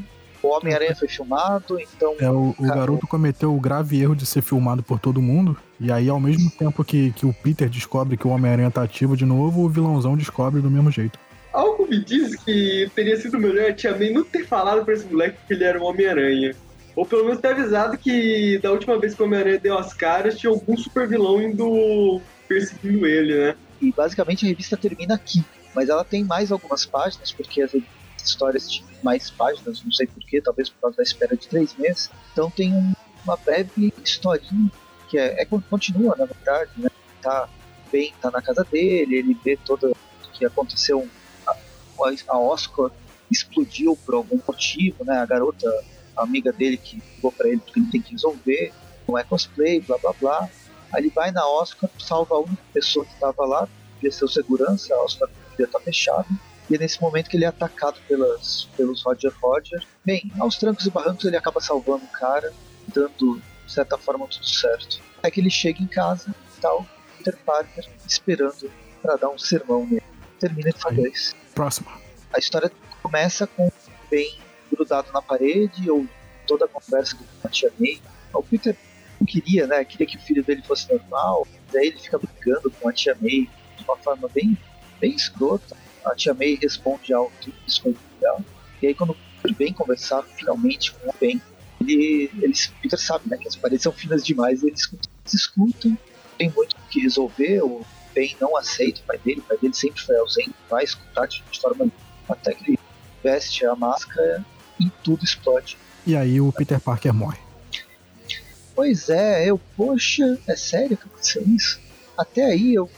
[0.49, 2.15] O Homem-Aranha foi filmado, então.
[2.19, 5.55] É, o, o garoto cometeu o grave erro de ser filmado por todo mundo.
[5.79, 9.15] E aí, ao mesmo tempo que, que o Peter descobre que o Homem-Aranha tá ativo
[9.15, 11.19] de novo, o vilãozão descobre do mesmo jeito.
[11.53, 15.05] Algo me diz que teria sido melhor a Tia May não ter falado pra esse
[15.05, 16.55] moleque que ele era um Homem-Aranha.
[16.97, 20.39] Ou pelo menos ter avisado que da última vez que o Homem-Aranha deu as caras,
[20.39, 23.55] tinha algum super vilão indo perseguindo ele, né?
[23.83, 25.45] E basicamente a revista termina aqui.
[25.75, 27.73] Mas ela tem mais algumas páginas, porque as
[28.29, 32.11] histórias tinham mais páginas, não sei porquê, talvez por causa da espera de três meses.
[32.33, 32.93] Então tem um,
[33.25, 34.71] uma breve historinha
[35.09, 36.89] que é, é, continua, na verdade, né?
[37.23, 37.49] Tá
[37.91, 39.93] bem, tá na casa dele, ele vê toda
[40.39, 41.09] que aconteceu,
[41.47, 41.55] a,
[42.29, 42.91] a Oscar
[43.31, 45.19] explodiu por algum motivo, né?
[45.19, 45.69] A garota,
[46.17, 48.73] a amiga dele que ligou para ele porque ele tem que resolver,
[49.07, 50.49] não é cosplay, blá blá blá.
[50.93, 53.69] Aí ele vai na Oscar, salva a única pessoa que estava lá,
[54.11, 56.27] ser o segurança, a Oscar devia estar tá fechada.
[56.71, 59.83] E é nesse momento que ele é atacado pelas, pelos Roger Roger.
[60.05, 62.53] Bem, aos trancos e barrancos ele acaba salvando o cara,
[62.87, 65.01] dando, de certa forma, tudo certo.
[65.23, 69.87] É que ele chega em casa e tal, Peter Parker esperando para dar um sermão
[69.87, 70.03] nele.
[70.39, 71.35] Termina em 2.
[71.55, 71.91] Próximo.
[72.33, 72.71] A história
[73.03, 73.71] começa com
[74.11, 74.39] bem
[74.71, 76.07] grudado na parede, ou
[76.47, 78.01] toda a conversa com a tia May.
[78.33, 78.77] O Peter
[79.19, 79.85] não queria, né?
[79.85, 81.47] Queria que o filho dele fosse normal.
[81.73, 84.57] Daí ele fica brincando com a tia May de uma forma bem,
[85.01, 85.77] bem escrota.
[86.11, 88.41] A tia May responde algo que foi legal.
[88.83, 91.41] E aí quando ele vem conversar finalmente com o Ben,
[91.81, 93.37] ele, eles, Peter sabe, né?
[93.37, 94.63] Que as paredes são finas demais.
[94.63, 95.99] E eles escutam, eles escutam
[96.39, 97.63] tem muito o que resolver.
[97.63, 99.41] O Ben não aceita o pai dele.
[99.41, 100.55] O pai dele sempre foi ausente.
[100.71, 101.91] Vai escutar de forma
[102.29, 102.79] até que ele
[103.23, 104.45] veste a máscara
[104.79, 105.77] e tudo explode.
[106.07, 107.39] E aí o Peter Parker morre.
[108.75, 111.81] Pois é, eu, poxa, é sério que aconteceu isso?
[112.17, 112.89] Até aí eu,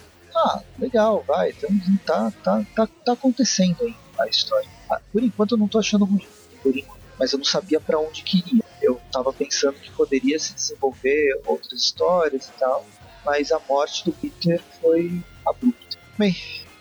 [0.45, 1.71] ah, legal, vai, então
[2.05, 4.69] tá, tá, tá, tá acontecendo aí a história.
[4.91, 6.27] Ah, por enquanto eu não tô achando ruim,
[6.63, 8.63] por enquanto, mas eu não sabia para onde queria.
[8.81, 12.87] Eu tava pensando que poderia se desenvolver outras histórias e tal,
[13.25, 15.99] mas a morte do Peter foi abrupta.
[16.17, 16.35] Bem,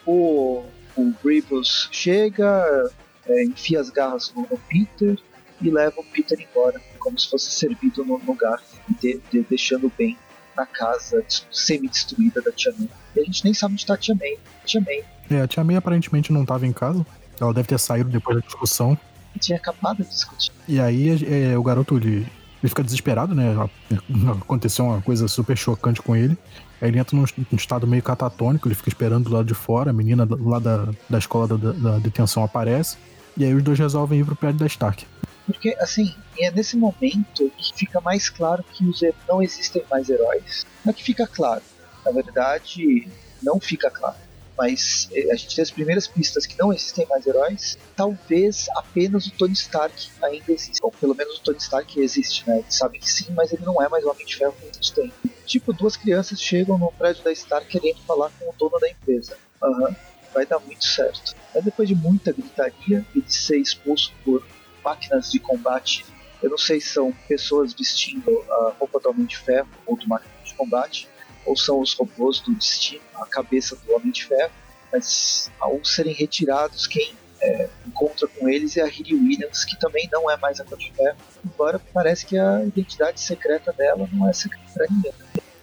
[0.06, 0.63] o,
[0.95, 2.89] o Grievous chega,
[3.28, 5.17] é, enfia as garras no, no Peter
[5.62, 8.62] e leva o Peter embora, como se fosse servido no lugar
[9.02, 10.17] de, de, deixando bem
[10.60, 12.89] na casa semi-destruída da Tia May.
[13.15, 14.38] E a gente nem sabe onde está a Tia May.
[14.65, 15.04] Tia May.
[15.30, 17.06] É, a Tia May aparentemente não estava em casa.
[17.39, 18.98] Ela deve ter saído depois da discussão.
[19.34, 20.52] E tinha acabado de discutir.
[20.67, 22.28] E aí é, o garoto ele,
[22.62, 23.56] ele fica desesperado, né?
[24.41, 26.38] Aconteceu uma coisa super chocante com ele.
[26.82, 29.91] Aí ele entra num, num estado meio catatônico, ele fica esperando do lado de fora,
[29.91, 32.98] a menina lá da, da escola da, da detenção aparece.
[33.38, 35.06] E aí os dois resolvem ir pro prédio da Stark.
[35.50, 40.64] Porque, assim, é nesse momento que fica mais claro que os não existem mais heróis.
[40.86, 41.64] Não é que fica claro.
[42.06, 43.08] Na verdade,
[43.42, 44.16] não fica claro.
[44.56, 47.80] Mas eh, a gente tem as primeiras pistas que não existem mais heróis.
[47.96, 50.86] Talvez apenas o Tony Stark ainda exista.
[50.86, 52.60] Ou pelo menos o Tony Stark existe, né?
[52.60, 54.72] Eles sabem que sim, mas ele não é mais o Homem de Ferro que a
[54.72, 55.12] gente tem.
[55.48, 59.36] Tipo, duas crianças chegam no prédio da Stark querendo falar com o dono da empresa.
[59.64, 59.96] Aham, uhum,
[60.32, 61.34] vai dar muito certo.
[61.56, 64.46] Mas depois de muita gritaria e de ser expulso por
[64.89, 66.06] máquinas de combate.
[66.41, 70.08] Eu não sei se são pessoas vestindo a roupa do Homem de Ferro ou do
[70.08, 71.08] máquina de combate,
[71.45, 74.52] ou são os robôs do destino, a cabeça do Homem de Ferro,
[74.91, 80.10] mas ao serem retirados, quem é, encontra com eles é a Riri Williams, que também
[80.12, 84.28] não é mais a Cor de Ferro, embora parece que a identidade secreta dela não
[84.28, 85.13] é secreta pra ninguém.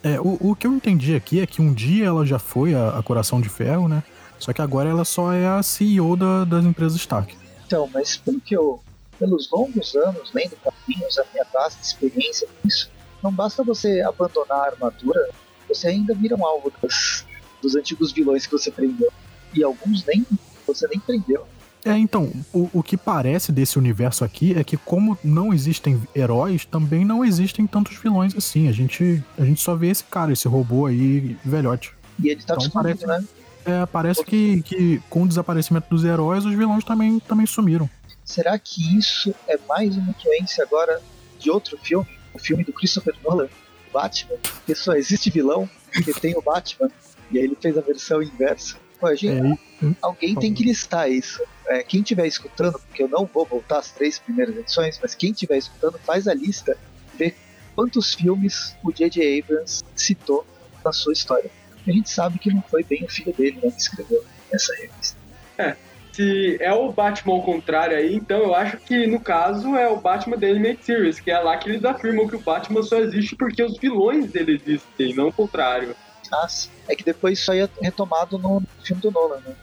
[0.02, 2.98] É, o, o que eu entendi aqui é que um dia ela já foi a,
[2.98, 4.02] a Coração de Ferro, né?
[4.38, 7.36] Só que agora ela só é a CEO da, das empresas Stark.
[7.66, 8.80] Então, mas pelo que eu
[9.18, 12.90] pelos longos anos lendo quadrinhos, a minha vasta experiência com isso,
[13.22, 15.28] não basta você abandonar a armadura,
[15.68, 17.24] você ainda vira um alvo das,
[17.60, 19.12] dos antigos vilões que você prendeu.
[19.54, 20.24] E alguns nem
[20.66, 21.46] você nem prendeu.
[21.84, 26.64] É, então, o, o que parece desse universo aqui é que, como não existem heróis,
[26.64, 28.68] também não existem tantos vilões assim.
[28.68, 31.92] A gente, a gente só vê esse cara, esse robô aí, velhote.
[32.22, 33.24] E ele tá então, parece, né?
[33.64, 37.88] É, parece que, que com o desaparecimento dos heróis, os vilões também, também sumiram.
[38.26, 41.00] Será que isso é mais uma influência agora
[41.38, 42.08] de outro filme?
[42.34, 43.48] O filme do Christopher Nolan,
[43.92, 44.36] Batman?
[44.66, 46.90] Que só existe vilão porque tem o Batman.
[47.30, 48.76] E aí ele fez a versão inversa.
[48.98, 51.40] Pô, gente, é, alguém tem que listar isso.
[51.68, 55.30] É, quem estiver escutando, porque eu não vou voltar as três primeiras edições, mas quem
[55.30, 56.76] estiver escutando, faz a lista,
[57.14, 57.32] vê
[57.76, 59.40] quantos filmes o J.J.
[59.40, 60.44] Abrams citou
[60.84, 61.50] na sua história.
[61.86, 65.16] A gente sabe que não foi bem o filho dele né, que escreveu essa revista.
[65.58, 65.76] É,
[66.16, 70.00] se é o Batman ao contrário aí, então eu acho que no caso é o
[70.00, 73.36] Batman da Animated Series, que é lá que eles afirmam que o Batman só existe
[73.36, 75.94] porque os vilões dele existem, não o contrário.
[76.32, 76.48] Ah.
[76.88, 79.54] É que depois isso aí é retomado no filme do Nolan, né?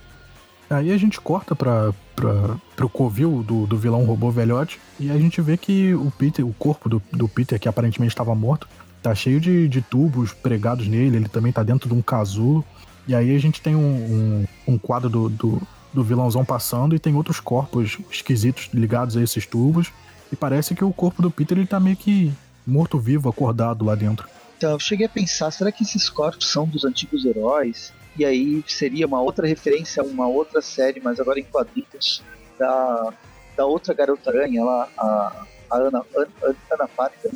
[0.70, 5.18] Aí a gente corta pra, pra, pro covil do, do vilão robô velhote e a
[5.18, 8.68] gente vê que o Peter, o corpo do, do Peter, que aparentemente estava morto,
[9.02, 12.64] tá cheio de, de tubos pregados nele, ele também tá dentro de um casulo.
[13.08, 15.62] E aí a gente tem um, um, um quadro do, do,
[15.94, 19.92] do vilãozão passando e tem outros corpos esquisitos ligados a esses tubos.
[20.32, 22.34] E parece que o corpo do Peter ele tá meio que
[22.66, 24.28] morto-vivo, acordado lá dentro.
[24.58, 27.94] Então, eu cheguei a pensar, será que esses corpos são dos antigos heróis?
[28.18, 32.24] E aí seria uma outra referência a uma outra série, mas agora em quadrinhos,
[32.58, 33.14] da,
[33.58, 37.32] da outra garota aranha lá, a, a Ana, Ana, Ana Ana Parker,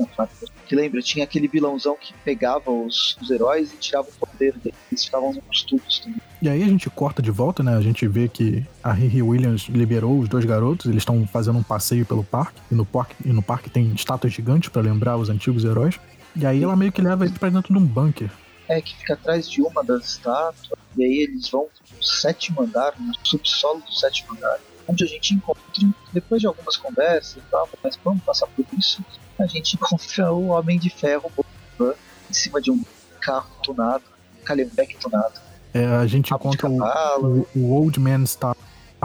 [0.66, 4.78] que lembra, tinha aquele vilãozão que pegava os, os heróis e tirava o poder deles,
[4.92, 6.22] eles ficavam nos tubos também.
[6.42, 7.76] E aí a gente corta de volta, né?
[7.76, 11.64] A gente vê que a Riri Williams liberou os dois garotos, eles estão fazendo um
[11.64, 15.30] passeio pelo parque, e no parque, e no parque tem estátuas gigantes para lembrar os
[15.30, 16.00] antigos heróis.
[16.36, 18.30] E aí ela meio que leva eles pra dentro de um bunker.
[18.68, 22.94] É, que fica atrás de uma das estátuas, e aí eles vão no sétimo andar,
[23.00, 25.62] no subsolo do sétimo andar, onde a gente encontra,
[26.14, 29.04] depois de algumas conversas e tal, mas vamos passar por isso,
[29.40, 31.32] a gente encontra o Homem de Ferro
[32.30, 32.84] em cima de um
[33.20, 34.04] carro tunado,
[34.42, 35.34] um Calhambeck tunado.
[35.74, 36.78] É, a gente encontra o,
[37.20, 38.60] o, o Old Man Stark.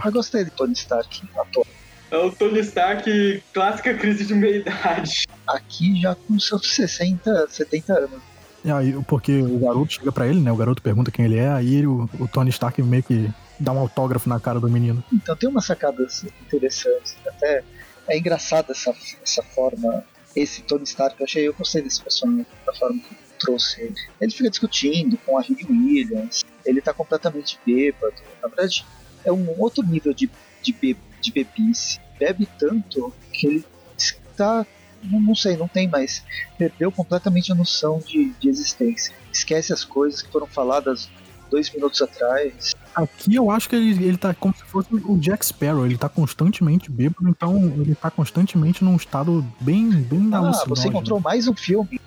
[0.05, 1.67] Eu gostei de Tony Stark ator.
[2.11, 5.27] É o Tony Stark, clássica crise de meia-idade.
[5.47, 8.21] Aqui já com seus 60, 70 anos.
[8.65, 10.53] E aí, porque o garoto chega pra ele, né?
[10.53, 13.29] O garoto pergunta quem ele é, aí ele- o, o Tony Stark meio que
[13.63, 15.03] dá um autógrafo na cara do menino.
[15.13, 17.17] Então tem umas sacadas interessantes.
[17.27, 17.63] Até
[18.09, 20.05] é engraçado essa, essa forma.
[20.35, 23.95] Esse Tony Stark, eu achei, eu gostei desse personagem, da forma que trouxe ele.
[24.19, 28.15] Ele fica discutindo com a Riri Williams, ele tá completamente bêbado.
[28.41, 28.87] Na verdade,
[29.27, 30.31] é um outro nível de,
[30.63, 32.01] de, be, de bebice.
[32.19, 33.65] Bebe tanto que ele
[33.97, 34.67] está.
[35.03, 36.25] Não, não sei, não tem mais.
[36.57, 39.15] Perdeu completamente a noção de, de existência.
[39.31, 41.11] Esquece as coisas que foram faladas
[41.53, 42.75] dois minutos atrás.
[42.95, 46.09] Aqui eu acho que ele, ele tá como se fosse o Jack Sparrow, ele tá
[46.09, 50.77] constantemente bêbado, então ele tá constantemente num estado bem, bem Ah, alucinógeno.
[50.77, 52.01] você encontrou mais um filme.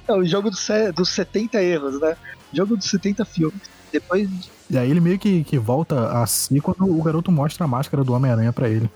[0.07, 2.15] é o jogo dos, dos 70 erros, né?
[2.53, 3.61] Jogo dos 70 filmes.
[3.91, 4.29] Depois,
[4.69, 8.03] E aí ele meio que, que volta a si quando o garoto mostra a máscara
[8.03, 8.89] do Homem-Aranha pra ele.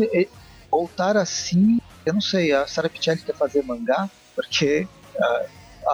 [0.00, 0.28] e-
[0.70, 4.86] voltar assim, eu não sei, a Sarah Pichelli quer fazer mangá, porque
[5.18, 5.46] ah,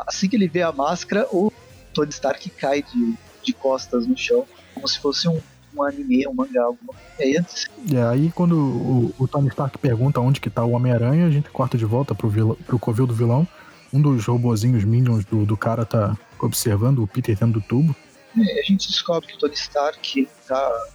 [0.08, 1.51] assim que ele vê a máscara, o
[1.92, 5.40] Tony Stark cai de, de costas no chão, como se fosse um,
[5.76, 6.64] um anime, um mangá.
[6.64, 6.94] Alguma.
[7.18, 11.26] Aí, antes, E aí quando o, o Tony Stark pergunta onde que tá o Homem-Aranha,
[11.26, 13.46] a gente corta de volta pro, vilão, pro covil do vilão.
[13.92, 17.94] Um dos robozinhos minions do, do cara tá observando o Peter dentro do tubo.
[18.38, 20.86] é, a gente descobre que o Tony Stark tá,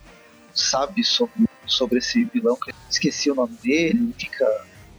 [0.54, 4.46] sabe sobre, sobre esse vilão, que esqueci o nome dele, ele fica.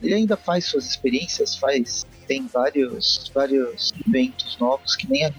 [0.00, 2.06] Ele ainda faz suas experiências, faz.
[2.28, 5.30] Tem vários, vários eventos novos que nem a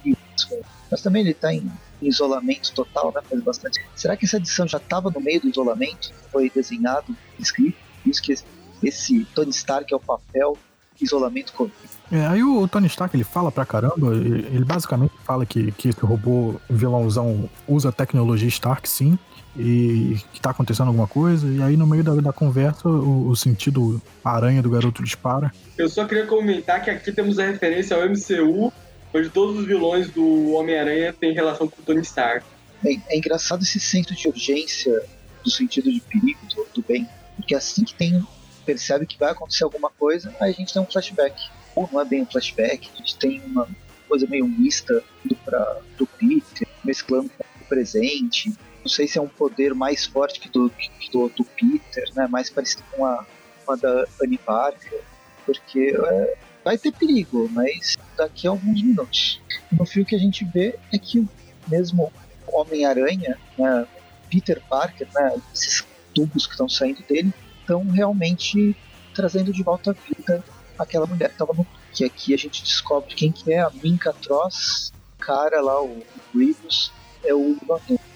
[0.48, 1.70] Rio Mas também ele tá em
[2.02, 3.22] isolamento total, né?
[3.30, 3.82] Faz bastante.
[3.96, 6.14] Será que essa edição já estava no meio do isolamento?
[6.32, 7.78] Foi desenhado, escrito?
[8.06, 8.34] Isso que
[8.82, 10.58] esse Tony Stark é o papel
[11.02, 11.76] isolamento Covid.
[12.12, 15.90] É, aí o Tony Stark ele fala pra caramba, ele ele basicamente fala que, que
[15.90, 19.18] esse robô vilãozão usa tecnologia Stark sim,
[19.56, 23.36] e que tá acontecendo alguma coisa, e aí no meio da, da conversa o, o
[23.36, 25.52] sentido aranha do garoto dispara.
[25.78, 28.74] Eu só queria comentar que aqui temos a referência ao MCU,
[29.14, 32.46] onde todos os vilões do Homem-Aranha têm relação com o Tony Stark.
[32.82, 35.04] Bem, é engraçado esse senso de urgência
[35.44, 38.24] do sentido de perigo, do, do bem, porque assim que tem
[38.66, 41.36] percebe que vai acontecer alguma coisa, aí a gente tem um flashback.
[41.76, 43.68] Ou não é bem um flashback, a gente tem uma
[44.08, 48.54] coisa meio mista do, pra, do Peter, mesclando com o presente.
[48.84, 52.28] Não sei se é um poder mais forte que do, que do, do Peter, né?
[52.28, 53.26] mais parecido com a,
[53.66, 55.02] com a da Annie Parker,
[55.46, 59.42] porque é, vai ter perigo, mas daqui a alguns minutos.
[59.72, 61.28] No fio que a gente vê é que
[61.68, 62.12] mesmo
[62.48, 63.88] Homem-Aranha, né,
[64.30, 68.76] Peter Parker, né, esses tubos que estão saindo dele, estão realmente
[69.16, 70.44] trazendo de volta à vida
[70.78, 74.14] aquela mulher que estava no que aqui a gente descobre quem que é a Minka
[74.14, 76.02] Tross, cara lá, o
[76.34, 76.92] Grievous,
[77.24, 77.58] é o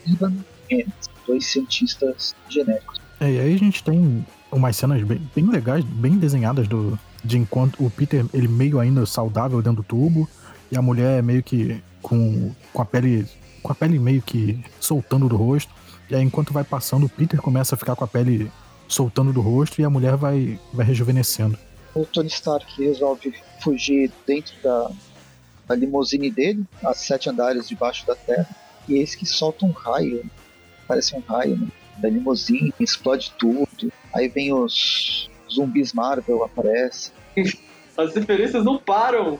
[0.06, 0.34] Ivan,
[0.70, 0.92] Emmett,
[1.26, 3.00] dois cientistas genéricos.
[3.20, 7.38] É, e aí a gente tem umas cenas bem, bem legais, bem desenhadas do, de
[7.38, 10.28] enquanto o Peter ele meio ainda saudável dentro do tubo,
[10.72, 13.28] e a mulher meio que com, com a pele
[13.62, 15.74] com a pele meio que soltando do rosto.
[16.10, 18.52] E aí enquanto vai passando, o Peter começa a ficar com a pele
[18.90, 21.58] soltando do rosto e a mulher vai, vai rejuvenescendo.
[21.96, 24.92] O Tony Stark resolve fugir dentro da,
[25.68, 28.50] da limusine dele, a sete andares debaixo da terra,
[28.88, 30.30] e eis que solta um raio,
[30.88, 31.68] parece um raio, né?
[31.98, 33.94] Da limusine, explode tudo.
[34.14, 37.12] Aí vem os zumbis Marvel, aparece.
[37.98, 39.40] As referências não param.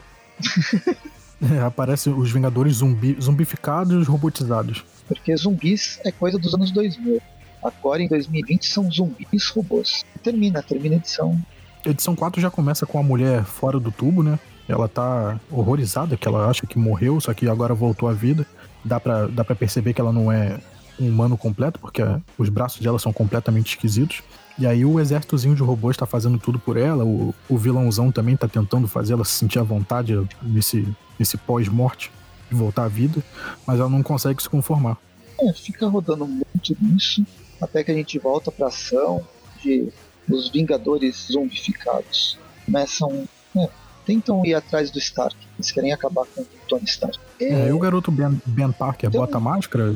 [1.52, 4.86] É, aparecem os Vingadores zumbi, zumbificados, robotizados.
[5.08, 7.22] Porque zumbis é coisa dos anos 2000.
[7.64, 10.06] Agora em 2020 são zumbis robôs.
[10.22, 11.38] Termina, termina a edição.
[11.86, 14.40] Edição 4 já começa com a mulher fora do tubo, né?
[14.68, 18.46] Ela tá horrorizada, que ela acha que morreu, só que agora voltou à vida.
[18.84, 20.58] Dá pra, dá pra perceber que ela não é
[21.00, 22.02] um humano completo, porque
[22.38, 24.22] os braços dela são completamente esquisitos.
[24.58, 28.38] E aí o exércitozinho de robôs tá fazendo tudo por ela, o, o vilãozão também
[28.38, 30.88] tá tentando fazer ela se sentir à vontade nesse,
[31.18, 32.12] nesse pós-morte,
[32.52, 33.24] de voltar à vida,
[33.66, 34.98] mas ela não consegue se conformar.
[35.42, 37.26] É, fica rodando muito nisso,
[37.60, 39.26] até que a gente volta pra ação
[39.64, 39.90] de
[40.30, 42.38] os Vingadores zombificados.
[42.66, 43.28] Começam.
[43.58, 43.70] É,
[44.06, 45.36] tentam ir atrás do Stark.
[45.58, 47.20] Eles querem acabar com o Tony Stark.
[47.42, 49.96] É, e o garoto Ben, ben Parker Tem bota a máscara,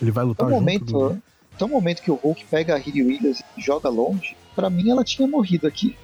[0.00, 0.60] ele vai lutar um junto.
[0.60, 1.22] momento, do-
[1.58, 4.36] tem um momento que o Hulk pega a Riri Williams e joga longe.
[4.54, 5.96] Pra mim, ela tinha morrido aqui.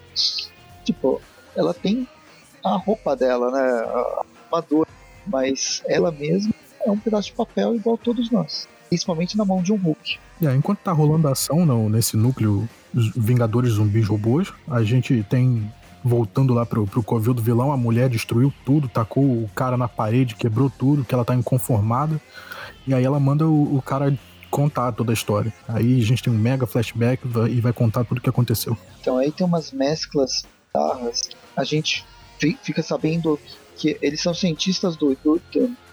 [0.84, 1.20] Tipo,
[1.56, 2.06] ela tem
[2.62, 3.60] a roupa dela, né?
[3.60, 4.88] A armadura.
[5.26, 6.52] Mas ela mesma
[6.84, 8.68] é um pedaço de papel igual todos nós.
[8.88, 10.18] Principalmente na mão de um Hulk.
[10.40, 15.24] E aí, enquanto tá rolando a ação no- nesse núcleo Vingadores Zumbis Robôs, a gente
[15.28, 15.70] tem,
[16.04, 19.88] voltando lá pro, pro covil do vilão, a mulher destruiu tudo, tacou o cara na
[19.88, 22.20] parede, quebrou tudo, que ela tá inconformada.
[22.86, 24.16] E aí ela manda o, o cara
[24.54, 25.52] contar toda a história.
[25.66, 28.78] Aí a gente tem um mega flashback e vai contar tudo o que aconteceu.
[29.00, 31.22] Então aí tem umas mesclas bizarras.
[31.56, 32.06] A gente
[32.38, 33.38] fi- fica sabendo
[33.76, 35.42] que eles são cientistas do- do-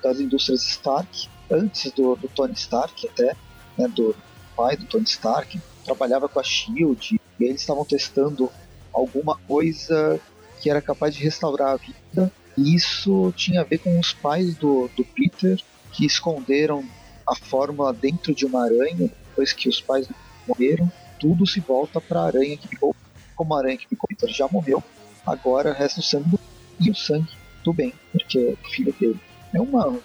[0.04, 3.36] das indústrias Stark, antes do, do Tony Stark até,
[3.76, 4.16] né, do
[4.56, 8.48] pai do Tony Stark, trabalhava com a SHIELD, e eles estavam testando
[8.94, 10.20] alguma coisa
[10.62, 14.56] que era capaz de restaurar a vida, e isso tinha a ver com os pais
[14.56, 15.60] do, do Peter,
[15.92, 16.86] que esconderam
[17.28, 20.08] a fórmula dentro de uma aranha, depois que os pais
[20.48, 22.96] morreram, tudo se volta para a aranha que ficou.
[23.36, 24.84] Como a aranha que ficou Peter já morreu,
[25.26, 26.40] agora resta o sangue do,
[26.80, 27.32] e o sangue
[27.64, 29.20] do bem, porque é filho dele.
[29.54, 30.00] É uma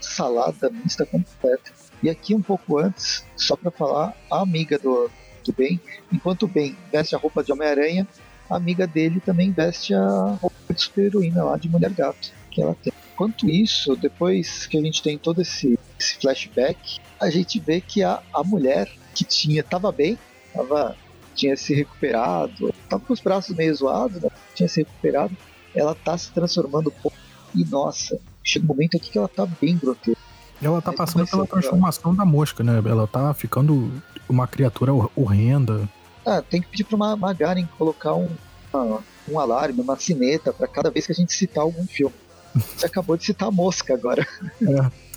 [0.00, 1.72] salada mista completa.
[2.02, 5.10] E aqui um pouco antes, só para falar, a amiga do,
[5.44, 5.80] do Ben,
[6.12, 8.06] enquanto o Ben veste a roupa de Homem-Aranha,
[8.48, 12.76] a amiga dele também veste a roupa de super-heroína lá de Mulher Gato que ela
[12.82, 12.92] tem.
[13.12, 18.02] Enquanto isso, depois que a gente tem todo esse, esse flashback, a gente vê que
[18.02, 20.18] a, a mulher que tinha, tava bem,
[20.54, 20.96] tava,
[21.34, 24.28] tinha se recuperado, tava com os braços meio zoados, né?
[24.54, 25.36] tinha se recuperado,
[25.74, 27.16] ela tá se transformando pouco.
[27.54, 30.20] E nossa, chega um momento aqui que ela tá bem grotesca.
[30.60, 32.82] Ela tá passando pela transformação da mosca, né?
[32.84, 33.92] Ela tá ficando
[34.28, 35.88] uma criatura hor- horrenda.
[36.26, 38.28] Ah, tem que pedir pra uma Magaren colocar um,
[38.72, 42.14] uma- um alarme, uma sineta pra cada vez que a gente citar algum filme.
[42.76, 44.26] Você acabou de citar a mosca agora.
[44.62, 45.07] É.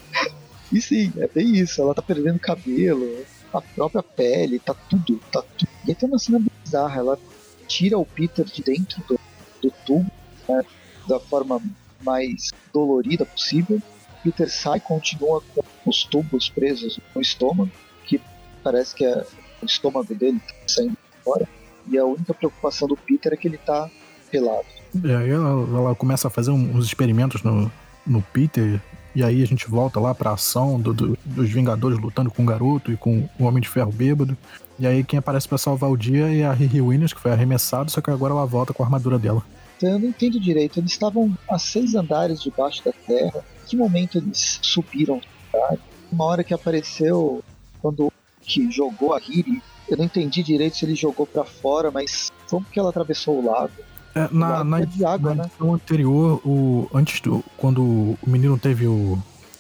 [0.72, 1.82] E sim, é bem isso.
[1.82, 5.70] Ela tá perdendo cabelo, a própria pele, tá tudo, tá tudo.
[5.86, 7.20] E aí tem uma cena bizarra, ela
[7.68, 9.20] tira o Peter de dentro do,
[9.62, 10.12] do tubo,
[10.48, 10.64] né,
[11.08, 11.62] da forma
[12.02, 13.82] mais dolorida possível.
[14.24, 17.72] Peter sai continua com os tubos presos no estômago,
[18.06, 18.22] que
[18.64, 19.26] parece que é
[19.62, 21.48] o estômago dele tá saindo fora.
[21.88, 23.90] E a única preocupação do Peter é que ele tá
[24.30, 24.66] pelado.
[25.04, 27.72] E aí ela, ela começa a fazer uns experimentos no,
[28.06, 28.80] no Peter.
[29.16, 32.46] E aí a gente volta lá pra ação do- do- dos Vingadores lutando com o
[32.46, 34.38] garoto e com o Homem de Ferro bêbado.
[34.80, 37.90] E aí quem aparece pra salvar o dia é a Riri Williams, que foi arremessada,
[37.90, 39.44] só que agora ela volta com a armadura dela.
[39.82, 40.80] Eu não entendo direito.
[40.80, 43.44] Eles estavam a seis andares debaixo da terra.
[43.64, 45.20] Em que momento eles subiram?
[45.52, 45.76] tá?
[46.12, 47.44] Uma hora que apareceu
[47.82, 52.32] quando que jogou a Hiri, eu não entendi direito se ele jogou pra fora, mas
[52.50, 53.72] como que ela atravessou o lago?
[54.14, 55.48] É, na, na, de água, na né?
[55.48, 57.44] edição anterior, o, antes do.
[57.58, 59.18] Quando o menino teve o,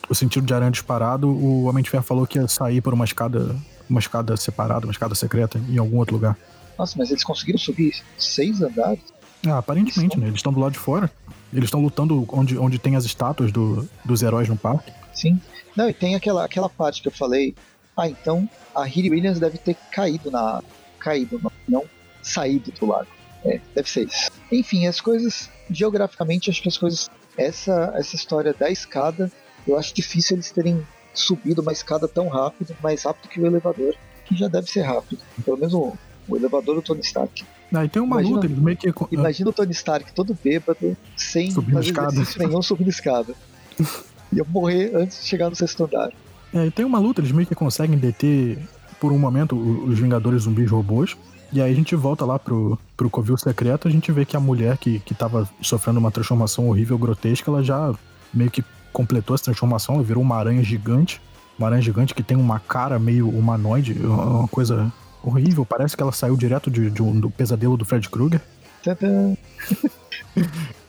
[0.09, 3.05] o sentido de aranha disparado, o Homem de Ferro falou que ia sair por uma
[3.05, 3.55] escada.
[3.89, 6.37] Uma escada separada, uma escada secreta, em algum outro lugar.
[6.79, 9.01] Nossa, mas eles conseguiram subir seis andares?
[9.45, 10.19] Ah, aparentemente, Isso.
[10.19, 10.27] né?
[10.27, 11.11] Eles estão do lado de fora.
[11.51, 14.93] Eles estão lutando onde, onde tem as estátuas do, dos heróis no parque.
[15.13, 15.41] Sim.
[15.75, 17.53] Não, e tem aquela, aquela parte que eu falei.
[17.97, 20.63] Ah, então a Hiri Williams deve ter caído na.
[20.99, 21.85] caído, não, não
[22.21, 23.07] saído do lago.
[23.43, 24.30] É, deve ser isso.
[24.51, 25.49] Enfim, as coisas.
[25.69, 27.09] Geograficamente, acho que as coisas.
[27.37, 29.31] Essa, essa história da escada,
[29.65, 33.95] eu acho difícil eles terem subido uma escada tão rápido, mais rápido que o elevador,
[34.25, 35.21] que já deve ser rápido.
[35.45, 35.93] Pelo menos o,
[36.27, 37.45] o elevador do Tony Stark.
[37.73, 38.93] Ah, e tem uma Imagina- luta, eles meio que.
[39.11, 42.13] Imagina o Tony Stark todo bêbado, sem Subindo fazer escada.
[42.13, 43.33] exercício nenhum, subindo escada.
[44.33, 46.11] Ia morrer antes de chegar no sexto andar.
[46.53, 48.57] É, e tem uma luta, eles meio que conseguem deter
[48.99, 51.15] por um momento os Vingadores zumbis robôs.
[51.53, 54.39] E aí a gente volta lá pro, pro Covil Secreto, a gente vê que a
[54.39, 57.93] mulher que, que tava sofrendo uma transformação horrível, grotesca, ela já
[58.33, 61.21] meio que completou essa transformação, ela virou uma aranha gigante.
[61.57, 64.91] Uma aranha gigante que tem uma cara meio humanoide, uma uma coisa
[65.21, 65.65] horrível.
[65.65, 68.41] Parece que ela saiu direto de, de um- do pesadelo do Fred Krueger.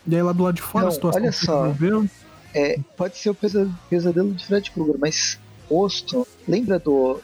[0.07, 1.63] E aí lá do lado de fora Não, a situação olha só.
[1.63, 2.07] resolveu.
[2.55, 5.39] É, pode ser o pesa- pesadelo de Fred Krueger, mas
[5.71, 7.21] rosto, lembra do,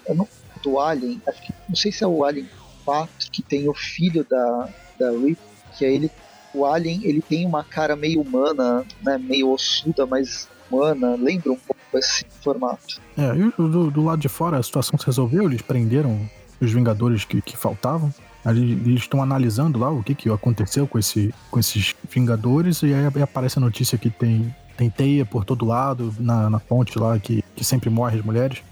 [0.63, 1.21] do Alien?
[1.27, 2.47] Acho que, não sei se é o Alien
[2.89, 4.69] 4, que tem o filho da,
[4.99, 5.39] da Rip,
[5.77, 6.11] que é ele,
[6.55, 11.59] o Alien, ele tem uma cara meio humana, né, meio ossuda, mas humana, lembra um
[11.59, 12.99] pouco esse formato.
[13.15, 16.19] É, e do, do lado de fora a situação se resolveu, eles prenderam
[16.59, 18.13] os Vingadores que, que faltavam.
[18.47, 23.05] Eles estão analisando lá o que, que aconteceu com, esse, com esses Vingadores, e aí
[23.23, 27.45] aparece a notícia que tem, tem teia por todo lado, na, na ponte lá, que,
[27.55, 28.63] que sempre morre as mulheres.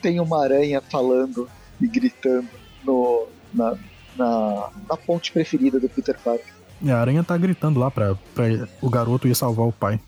[0.00, 1.48] Tem uma aranha falando
[1.80, 2.48] e gritando
[2.86, 3.15] no,
[3.52, 3.76] na,
[4.16, 6.54] na, na ponte preferida do Peter Parker.
[6.80, 8.44] E a aranha tá gritando lá pra, pra
[8.82, 10.00] o garoto ir salvar o pai.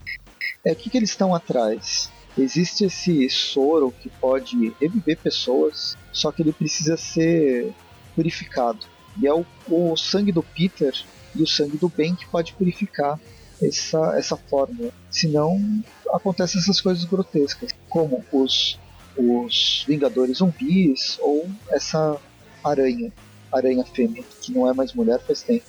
[0.64, 2.10] É, o que, que eles estão atrás?
[2.36, 7.72] Existe esse soro que pode reviver pessoas, só que ele precisa ser
[8.14, 8.86] purificado.
[9.20, 10.92] E é o, o sangue do Peter
[11.34, 13.18] e o sangue do Ben que pode purificar
[13.60, 14.90] essa, essa fórmula.
[15.10, 15.82] Senão
[16.12, 18.78] acontecem essas coisas grotescas, como os,
[19.16, 22.16] os Vingadores zumbis ou essa
[22.62, 23.12] aranha,
[23.52, 25.64] aranha fêmea, que não é mais mulher faz tempo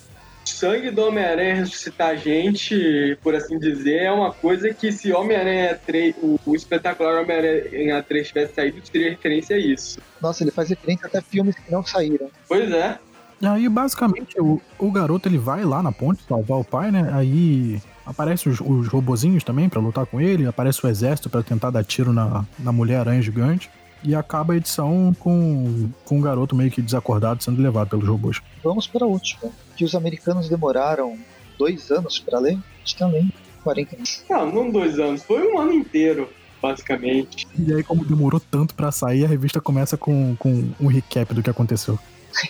[0.45, 5.79] sangue do Homem-Aranha ressuscitar a gente, por assim dizer, é uma coisa que se Homem-Aranha
[5.85, 9.99] 3, o, o espetacular Homem-Aranha 3 tivesse saído, teria referência a isso.
[10.21, 12.29] Nossa, ele faz referência até filmes que não saíram.
[12.47, 12.97] Pois é.
[13.41, 17.09] E aí, basicamente, o, o garoto ele vai lá na ponte salvar o pai, né?
[17.13, 21.69] Aí aparecem os, os robozinhos também para lutar com ele, aparece o exército para tentar
[21.69, 23.69] dar tiro na, na Mulher-Aranha gigante.
[24.03, 28.41] E acaba a edição com, com um garoto meio que desacordado sendo levado pelos robôs.
[28.63, 29.51] Vamos para a última.
[29.75, 31.17] Que os americanos demoraram
[31.57, 32.57] dois anos para ler?
[32.83, 33.31] Acho que além.
[33.63, 34.23] 40 anos.
[34.29, 35.23] Não, não dois anos.
[35.23, 36.29] Foi um ano inteiro,
[36.61, 37.47] basicamente.
[37.57, 41.43] E aí, como demorou tanto para sair, a revista começa com, com um recap do
[41.43, 41.99] que aconteceu.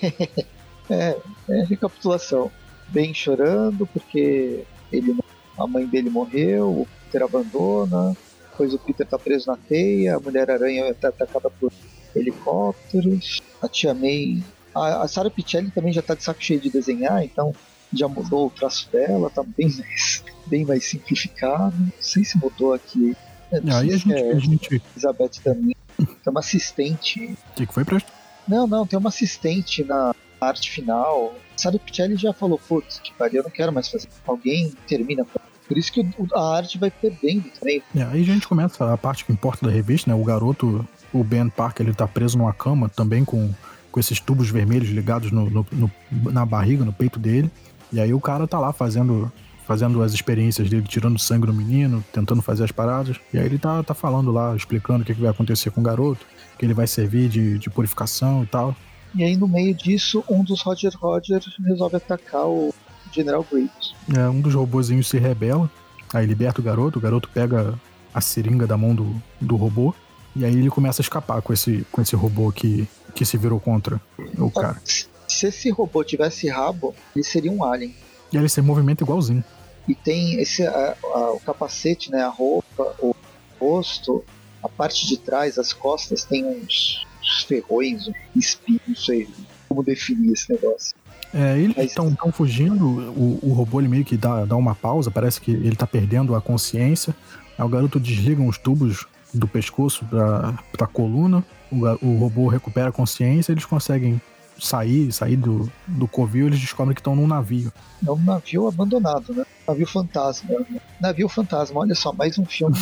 [0.90, 1.18] é,
[1.50, 2.52] é recapitulação.
[2.88, 5.16] Bem chorando porque ele,
[5.58, 8.16] a mãe dele morreu, o Peter abandona,
[8.60, 11.72] depois o Peter tá preso na teia, a Mulher-Aranha é atacada por
[12.14, 14.44] helicópteros, a Tia May.
[14.76, 17.56] A, a Sarah Pichelli também já tá de saco cheio de desenhar, então
[17.94, 21.76] já mudou o traço dela, tá bem mais, bem mais simplificado.
[21.78, 23.16] Não sei se mudou aqui.
[23.50, 24.84] É, aí a gente, é, a gente.
[24.92, 25.76] Elizabeth também.
[25.98, 27.38] Tem uma assistente.
[27.52, 28.12] O que, que foi, Presto?
[28.46, 31.34] Não, não, tem uma assistente na arte final.
[31.56, 34.10] Sarah Pichelli já falou, putz, que pariu, eu não quero mais fazer.
[34.28, 35.26] Alguém termina
[35.70, 36.04] por isso que
[36.34, 37.84] a arte vai perdendo também.
[37.96, 40.20] É, aí a gente começa a parte que importa da revista, né?
[40.20, 43.54] O garoto, o Ben Parker, ele tá preso numa cama também com,
[43.92, 45.92] com esses tubos vermelhos ligados no, no, no,
[46.32, 47.52] na barriga, no peito dele.
[47.94, 49.32] E aí o cara tá lá fazendo
[49.68, 53.18] fazendo as experiências dele, tirando sangue do menino, tentando fazer as paradas.
[53.32, 55.84] E aí ele tá, tá falando lá, explicando o que, que vai acontecer com o
[55.84, 56.26] garoto,
[56.58, 58.76] que ele vai servir de, de purificação e tal.
[59.14, 62.74] E aí, no meio disso, um dos Roger Roger resolve atacar o
[63.12, 63.96] General Grievous.
[64.16, 65.70] É, um dos robozinhos se rebela,
[66.14, 67.80] aí liberta o garoto, o garoto pega
[68.14, 69.94] a seringa da mão do, do robô,
[70.36, 73.60] e aí ele começa a escapar com esse, com esse robô que, que se virou
[73.60, 74.00] contra
[74.38, 74.82] o cara.
[74.86, 77.96] Se esse robô tivesse rabo, ele seria um alien.
[78.32, 79.44] E ele se movimenta igualzinho.
[79.88, 83.16] E tem esse a, a, o capacete, né, a roupa, o
[83.60, 84.24] rosto,
[84.64, 89.28] a parte de trás, as costas, tem uns, uns ferrões, um espinho, não sei
[89.68, 90.96] como definir esse negócio.
[91.34, 95.12] É, eles estão tão fugindo, o, o robô ele meio que dá, dá uma pausa,
[95.12, 97.16] parece que ele tá perdendo a consciência.
[97.58, 102.90] Aí o garoto desliga os tubos do pescoço pra, pra coluna, o, o robô recupera
[102.90, 104.20] a consciência, eles conseguem
[104.60, 107.72] sair, sair do, do covil, eles descobrem que estão num navio.
[108.06, 109.46] É um navio abandonado, né?
[109.68, 110.66] Navio fantasma.
[111.00, 112.76] Navio fantasma, olha só, mais um filme.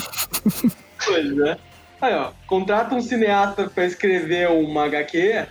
[1.06, 1.58] pois é.
[2.00, 5.48] Aí, ó, contrata um cineasta pra escrever uma HQ,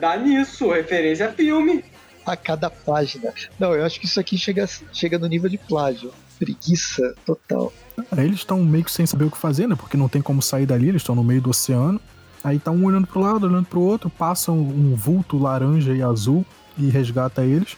[0.00, 1.84] dá nisso, referência a filme
[2.26, 3.32] a cada página.
[3.58, 6.12] Não, eu acho que isso aqui chega, chega no nível de plágio.
[6.38, 7.72] Preguiça total.
[8.16, 9.76] Eles estão meio que sem saber o que fazer, né?
[9.76, 12.00] Porque não tem como sair dali, eles estão no meio do oceano.
[12.42, 16.44] Aí tá um olhando pro lado, olhando pro outro, passa um vulto laranja e azul
[16.76, 17.76] e resgata eles.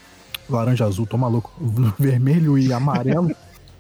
[0.48, 1.52] Laranja azul, tô maluco.
[1.98, 3.30] Vermelho e amarelo.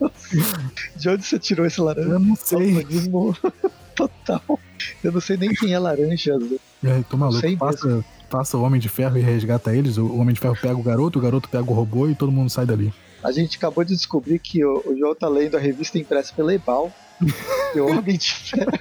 [0.96, 2.08] De onde você tirou esse laranja?
[2.08, 2.86] Eu não sei.
[3.96, 4.60] Total.
[5.02, 6.60] Eu não sei nem quem é laranja azul.
[6.84, 7.56] É, tô maluco.
[7.56, 9.96] Passa, passa o Homem de Ferro e resgata eles.
[9.96, 12.50] O Homem de Ferro pega o garoto, o garoto pega o robô e todo mundo
[12.50, 12.92] sai dali.
[13.22, 16.54] A gente acabou de descobrir que o, o João tá lendo a revista impressa pela
[16.54, 16.92] Ebal.
[17.74, 18.72] e o Homem de Ferro.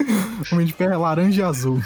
[0.00, 1.82] o Homem de Ferro é laranja e azul.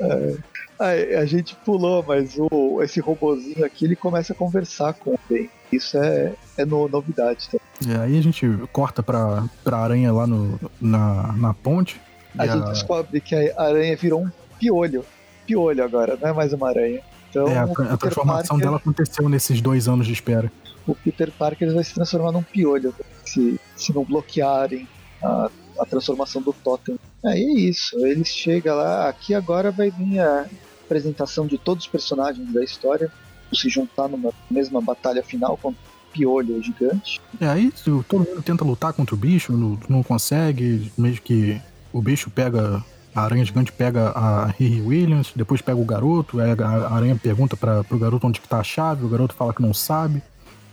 [0.00, 0.36] É,
[0.78, 5.18] a, a, gente pulou, mas o, esse robozinho aqui ele começa a conversar com o
[5.28, 5.50] Ben.
[5.70, 7.48] Isso é, é no, novidade.
[7.50, 7.58] Tá?
[7.88, 12.00] É, aí a gente corta pra, pra aranha lá no, na, na ponte.
[12.38, 12.70] A gente a...
[12.70, 15.04] descobre que a aranha virou um piolho
[15.48, 17.00] piolho agora, não é mais uma aranha.
[17.30, 20.52] Então, é, a, a transformação Parker, dela aconteceu nesses dois anos de espera.
[20.86, 22.94] O Peter Parker vai se transformar num piolho
[23.24, 24.86] se, se não bloquearem
[25.22, 26.98] a, a transformação do Totem.
[27.24, 30.46] Aí é isso, ele chega lá, aqui agora vai vir a
[30.84, 33.10] apresentação de todos os personagens da história,
[33.52, 35.74] se juntar numa mesma batalha final com
[36.12, 37.20] piolho gigante.
[37.40, 37.72] É, aí
[38.08, 41.60] todo mundo tenta lutar contra o bicho, não, não consegue, mesmo que
[41.92, 42.82] o bicho pega.
[43.18, 47.56] A aranha gigante pega a Riri Williams, depois pega o garoto, aí a aranha pergunta
[47.56, 50.22] para pro garoto onde que tá a chave, o garoto fala que não sabe.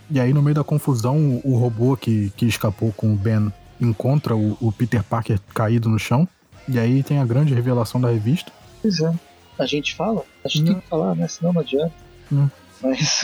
[0.08, 3.52] E aí, no meio da confusão, o, o robô que, que escapou com o Ben
[3.80, 6.28] encontra o, o Peter Parker caído no chão.
[6.68, 8.52] E aí tem a grande revelação da revista.
[8.80, 9.12] Pois é.
[9.58, 10.22] A gente fala?
[10.44, 10.72] A gente Não.
[10.74, 11.26] tem que falar, né?
[11.26, 11.94] Senão não adianta.
[12.30, 12.48] Não.
[12.80, 13.22] Mas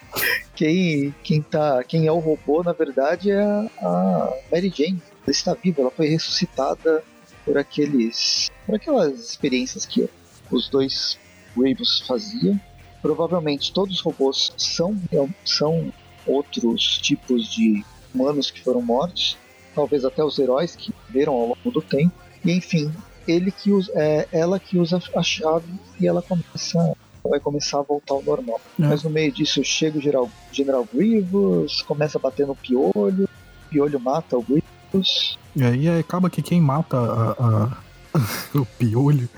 [0.56, 5.02] quem, quem, tá, quem é o robô, na verdade, é a Mary Jane.
[5.26, 7.04] Ela está viva, ela foi ressuscitada
[7.44, 8.50] por aqueles.
[8.66, 10.08] por aquelas experiências que
[10.50, 11.18] os dois
[11.56, 12.58] Ravens faziam.
[13.02, 14.98] Provavelmente todos os robôs são,
[15.44, 15.92] são
[16.26, 17.84] outros tipos de
[18.14, 19.36] humanos que foram mortos.
[19.74, 22.14] Talvez até os heróis que viram ao longo do tempo.
[22.44, 22.92] E enfim,
[23.26, 26.96] ele que usa, é ela que usa a chave e ela começa
[27.28, 28.60] vai começar a voltar ao normal.
[28.78, 28.86] É.
[28.86, 33.68] Mas no meio disso chega o General, General Grievous, começa a bater no Piolho, o
[33.70, 35.38] Piolho mata o Grievous.
[35.56, 37.84] E aí acaba que quem mata a- a-
[38.58, 39.28] o piolho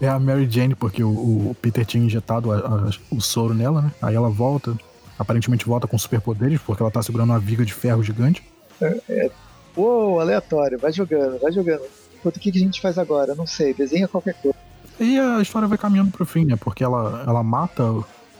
[0.00, 3.92] é a Mary Jane, porque o, o Peter tinha injetado a- o soro nela, né?
[4.02, 4.76] Aí ela volta,
[5.18, 8.42] aparentemente volta com superpoderes, porque ela tá segurando uma viga de ferro gigante.
[9.76, 11.82] Uou, aleatório, vai jogando, vai jogando.
[12.18, 13.34] Enquanto o que que a gente faz agora?
[13.34, 14.56] Não sei, desenha qualquer coisa.
[14.98, 16.56] E a história vai caminhando pro fim, né?
[16.56, 17.82] Porque ela, ela mata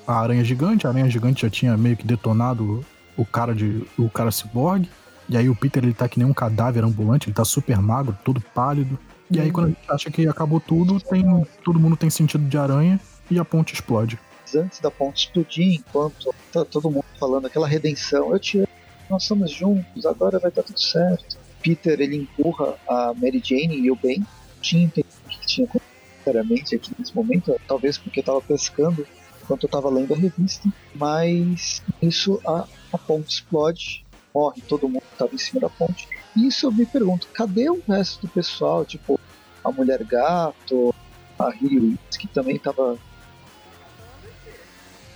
[0.07, 2.85] a aranha gigante, a aranha gigante já tinha meio que detonado
[3.17, 3.83] o cara de.
[3.99, 4.89] o cara ciborgue.
[5.29, 8.17] E aí o Peter ele tá que nem um cadáver ambulante, ele tá super magro,
[8.25, 8.99] todo pálido.
[9.31, 11.25] E aí quando a gente acha que acabou tudo, tem.
[11.65, 13.01] Todo mundo tem sentido de aranha
[13.31, 14.19] e a ponte explode.
[14.55, 18.69] Antes da ponte explodir, enquanto tá todo mundo falando aquela redenção, eu te amo,
[19.11, 21.37] nós somos juntos, agora vai dar tudo certo.
[21.61, 24.25] Peter ele empurra a Mary Jane e o Ben.
[24.61, 29.07] Tinha entendido o que tinha acontecido sinceramente aqui nesse momento, talvez porque eu tava pescando
[29.43, 34.05] enquanto eu tava lendo a revista, mas isso a, a ponte explode,
[34.37, 36.07] morre todo mundo que tava em cima da ponte.
[36.37, 38.85] E isso eu me pergunto, cadê o resto do pessoal?
[38.85, 39.19] Tipo,
[39.65, 40.95] a mulher gato,
[41.39, 42.99] a Williams, que também tava.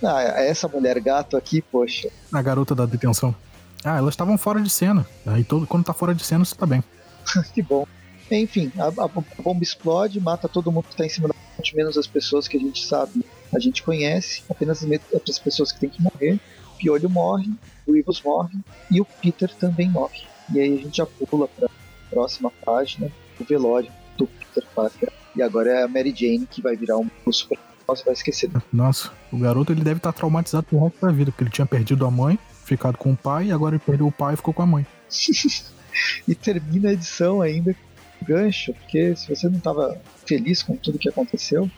[0.03, 2.09] Ah, essa mulher gato aqui, poxa.
[2.33, 3.35] A garota da detenção.
[3.83, 5.05] Ah, elas estavam fora de cena.
[5.27, 6.83] Aí todo, quando tá fora de cena, você tá bem.
[7.53, 7.85] que bom.
[8.31, 9.07] Enfim, a, a
[9.43, 12.57] bomba explode, mata todo mundo que tá em cima da ponte, menos as pessoas que
[12.57, 16.39] a gente sabe, a gente conhece, apenas as as pessoas que tem que morrer.
[16.77, 17.51] Piolho morre,
[17.91, 18.57] o Ivos morre
[18.89, 20.21] e o Peter também morre.
[20.53, 21.69] E aí a gente já pula pra
[22.09, 25.11] próxima página, o velório do Peter Parker.
[25.35, 27.57] E agora é a Mary Jane que vai virar um super.
[27.87, 28.49] Nossa, vai esquecer.
[28.71, 32.05] Nossa, o garoto ele deve estar traumatizado pro resto da vida, porque ele tinha perdido
[32.05, 34.61] a mãe, ficado com o pai, e agora ele perdeu o pai e ficou com
[34.61, 34.85] a mãe.
[36.27, 40.99] e termina a edição ainda com gancho, porque se você não estava feliz com tudo
[40.99, 41.69] que aconteceu,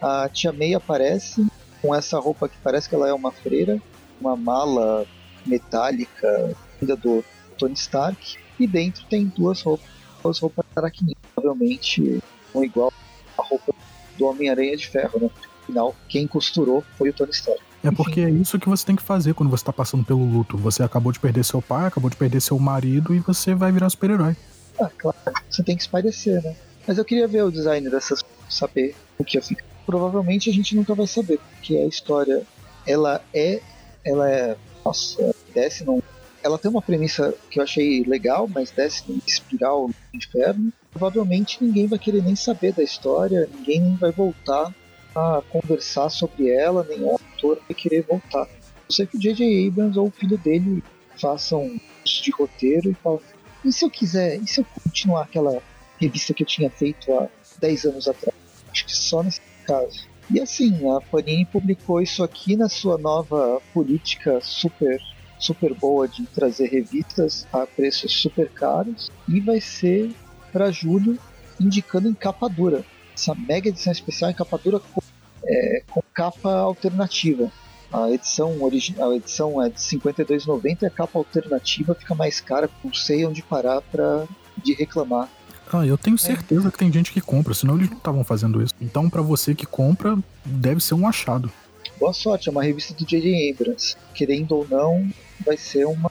[0.00, 1.46] a, a tia May aparece
[1.82, 3.80] com essa roupa que parece que ela é uma freira,
[4.20, 5.04] uma mala
[5.46, 7.24] metálica ainda do
[7.58, 9.86] Tony Stark, e dentro tem duas roupas,
[10.22, 12.22] duas roupas aracnídeas, provavelmente
[12.54, 12.92] não igual
[13.38, 13.74] a roupa
[14.18, 15.30] do Homem-Aranha de Ferro, né?
[15.62, 17.60] Afinal, quem costurou foi o Tony Stark.
[17.84, 20.56] É porque é isso que você tem que fazer quando você tá passando pelo luto.
[20.58, 23.90] Você acabou de perder seu pai, acabou de perder seu marido e você vai virar
[23.90, 24.36] super-herói.
[24.80, 25.18] Ah, claro,
[25.50, 26.54] você tem que espairecer, né?
[26.86, 29.64] Mas eu queria ver o design dessas, saber o que ia ficar.
[29.84, 32.42] Provavelmente a gente nunca vai saber, porque a história,
[32.86, 33.60] ela é,
[34.04, 36.00] ela é, nossa, desce num,
[36.42, 40.72] ela tem uma premissa que eu achei legal, mas desce num espiral no inferno.
[40.90, 44.74] Provavelmente ninguém vai querer nem saber da história, ninguém vai voltar
[45.14, 48.48] a conversar sobre ela, o autor vai querer voltar.
[48.88, 49.68] Eu sei que o J.J.
[49.68, 50.82] Abrams ou o filho dele
[51.20, 53.20] façam um de roteiro e falam
[53.64, 55.62] e se eu quiser, e se eu continuar aquela
[55.98, 57.28] revista que eu tinha feito há
[57.60, 58.36] 10 anos atrás?
[58.70, 60.08] Acho que só nesse caso.
[60.32, 64.98] E assim, a Panini publicou isso aqui na sua nova política super
[65.38, 70.14] super boa de trazer revistas a preços super caros e vai ser
[70.52, 71.18] para julho
[71.60, 72.82] indicando em capa dura.
[73.12, 75.02] Essa mega edição especial em capa dura com,
[75.44, 77.50] é, com capa alternativa.
[77.92, 82.94] A edição a edição é de 52,90 e a capa alternativa fica mais cara, não
[82.94, 84.26] sei onde parar para
[84.64, 85.28] de reclamar.
[85.72, 88.74] Ah, eu tenho certeza que tem gente que compra, senão eles não estavam fazendo isso.
[88.80, 91.50] Então, para você que compra, deve ser um achado.
[91.98, 93.50] Boa sorte, é uma revista do J.J.
[93.50, 93.96] Abrams.
[94.14, 95.08] Querendo ou não,
[95.44, 96.10] vai ser uma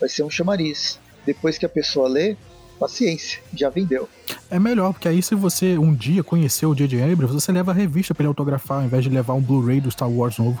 [0.00, 0.98] vai ser um chamariz.
[1.24, 2.36] Depois que a pessoa lê,
[2.80, 4.08] paciência, já vendeu.
[4.50, 7.00] É melhor, porque aí se você um dia conhecer o J.J.
[7.12, 9.90] Abrams, você leva a revista pra ele autografar, ao invés de levar um Blu-ray do
[9.90, 10.60] Star Wars novo.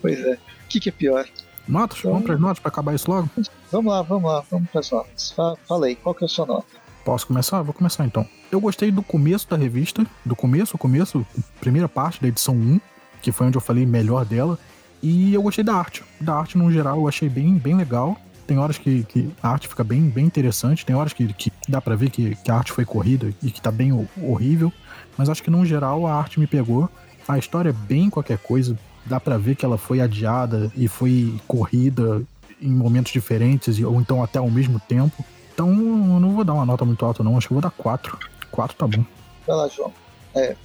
[0.00, 0.34] Pois é.
[0.34, 1.28] O que, que é pior?
[1.68, 2.00] Notas?
[2.00, 3.30] Vamos pras notas pra acabar isso logo?
[3.70, 5.30] Vamos lá, vamos lá, vamos pras notas.
[5.30, 6.81] Fa falei, qual que é a sua nota?
[7.04, 7.62] Posso começar?
[7.62, 8.26] Vou começar então.
[8.50, 11.26] Eu gostei do começo da revista, do começo, começo,
[11.60, 12.80] primeira parte da edição 1,
[13.20, 14.58] que foi onde eu falei melhor dela.
[15.02, 16.04] E eu gostei da arte.
[16.20, 18.16] Da arte, no geral, eu achei bem, bem legal.
[18.46, 21.80] Tem horas que, que a arte fica bem, bem interessante, tem horas que, que dá
[21.80, 24.72] para ver que, que a arte foi corrida e que tá bem horrível.
[25.16, 26.88] Mas acho que, no geral, a arte me pegou.
[27.26, 28.78] A história é bem qualquer coisa.
[29.04, 32.22] Dá para ver que ela foi adiada e foi corrida
[32.60, 35.24] em momentos diferentes, ou então até ao mesmo tempo.
[35.52, 37.36] Então eu não vou dar uma nota muito alta, não.
[37.36, 38.18] Acho que eu vou dar 4.
[38.50, 39.04] 4 tá bom.
[39.46, 39.92] Vai lá, João.
[40.34, 40.56] É,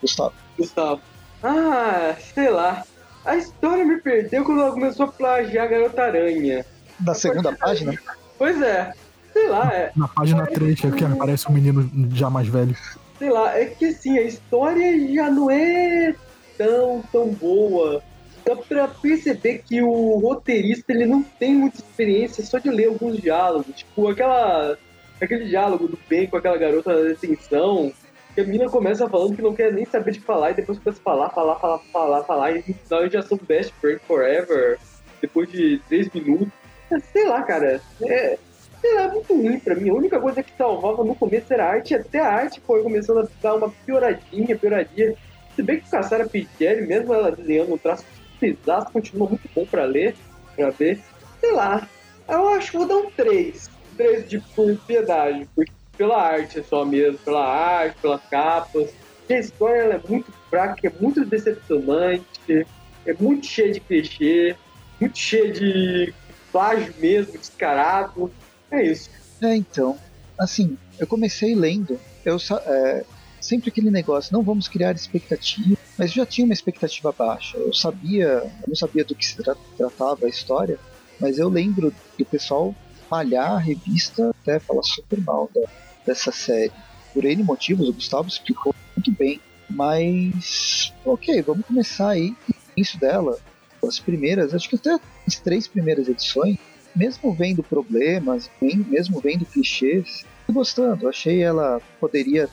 [0.00, 0.32] Gustavo.
[0.56, 1.00] Gustavo.
[1.42, 2.84] Ah, sei lá.
[3.24, 6.64] A história me perdeu quando ela começou a plagiar a Garota Aranha.
[6.98, 7.94] Da segunda página?
[8.38, 8.92] Pois é.
[9.32, 9.92] Sei lá, é.
[9.94, 12.76] Na página 3, que aparece um menino já mais velho.
[13.18, 16.14] Sei lá, é que assim, a história já não é
[16.56, 18.02] tão, tão boa.
[18.48, 23.18] Dá pra perceber que o roteirista ele não tem muita experiência só de ler alguns
[23.18, 23.76] diálogos.
[23.76, 24.78] Tipo, aquela,
[25.20, 27.92] aquele diálogo do Ben com aquela garota na detenção,
[28.34, 30.98] que a menina começa falando que não quer nem saber de falar, e depois começa
[30.98, 34.78] a falar, falar, falar, falar, falar, e no final já são best friend forever,
[35.20, 36.48] depois de três minutos.
[36.90, 37.82] É, sei lá, cara.
[38.00, 38.38] É,
[38.80, 39.90] sei lá, é muito ruim pra mim.
[39.90, 43.18] A única coisa que salvava no começo era a arte, até a arte foi começando
[43.18, 45.14] a dar uma pioradinha, pioradinha.
[45.54, 48.06] Se bem que o Cassara Pichelli, mesmo ela desenhando um traço
[48.38, 50.14] pesado, continua muito bom pra ler,
[50.56, 51.02] pra ver.
[51.40, 51.88] Sei lá,
[52.28, 53.70] eu acho que vou dar um 3.
[53.96, 55.48] 3 de por piedade,
[55.96, 58.90] pela arte só mesmo, pela arte, pelas capas.
[59.28, 62.66] A história é muito fraca, é muito decepcionante,
[63.04, 64.56] é muito cheia de clichê,
[65.00, 66.14] muito cheia de
[66.50, 68.32] plágio mesmo, descarado.
[68.70, 69.10] É isso.
[69.42, 69.98] É, então,
[70.38, 72.36] assim, eu comecei lendo, eu
[72.66, 73.04] é,
[73.48, 77.56] sempre aquele negócio, não vamos criar expectativa, mas já tinha uma expectativa baixa.
[77.56, 80.78] Eu sabia, eu não sabia do que se tra tratava a história,
[81.18, 82.74] mas eu lembro do pessoal
[83.10, 85.62] malhar a revista até falar super mal da,
[86.06, 86.72] dessa série.
[87.14, 89.40] Por N motivos, o Gustavo explicou muito bem.
[89.70, 92.34] Mas, ok, vamos começar aí.
[92.76, 93.38] Isso dela,
[93.82, 96.56] as primeiras, acho que até as três primeiras edições,
[96.94, 101.08] mesmo vendo problemas, mesmo vendo clichês, gostando.
[101.08, 102.48] Achei ela poderia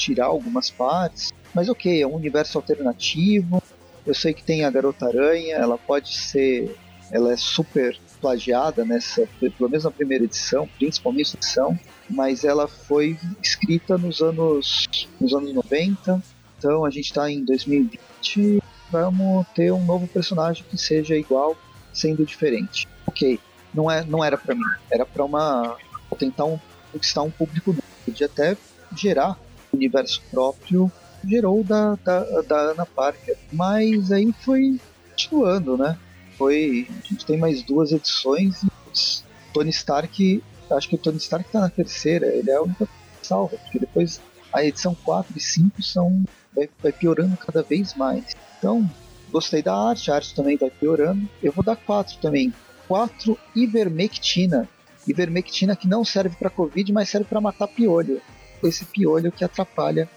[0.00, 3.62] tirar algumas partes, mas ok, é um universo alternativo.
[4.06, 6.74] Eu sei que tem a Garota Aranha, ela pode ser.
[7.12, 11.78] Ela é super plagiada nessa, pelo menos na primeira edição, principalmente edição,
[12.08, 14.86] mas ela foi escrita nos anos,
[15.20, 16.22] nos anos 90,
[16.56, 21.56] então a gente está em 2020, vamos ter um novo personagem que seja igual,
[21.92, 22.86] sendo diferente.
[23.06, 23.40] Ok,
[23.74, 25.76] não, é, não era para mim, era para uma
[26.16, 26.60] tentar um,
[26.92, 28.56] conquistar um público novo, podia até
[28.94, 29.36] gerar
[29.80, 30.90] universo próprio,
[31.24, 35.98] gerou da, da, da Ana Parker, mas aí foi continuando, né?
[36.40, 36.88] foi.
[36.88, 39.22] A gente tem mais duas edições e
[39.52, 40.42] Tony Stark.
[40.70, 42.88] Acho que o Tony Stark tá na terceira, ele é a única
[43.20, 44.20] salva, porque depois
[44.50, 46.24] a edição 4 e 5 são.
[46.56, 48.24] Vai, vai piorando cada vez mais.
[48.58, 48.88] Então,
[49.30, 51.28] gostei da arte, a arte também vai piorando.
[51.42, 52.52] Eu vou dar 4 também.
[52.88, 54.68] 4 Ivermectina.
[55.06, 58.20] Ivermectina que não serve para Covid, mas serve para matar piolho.
[58.62, 60.08] Esse piolho que atrapalha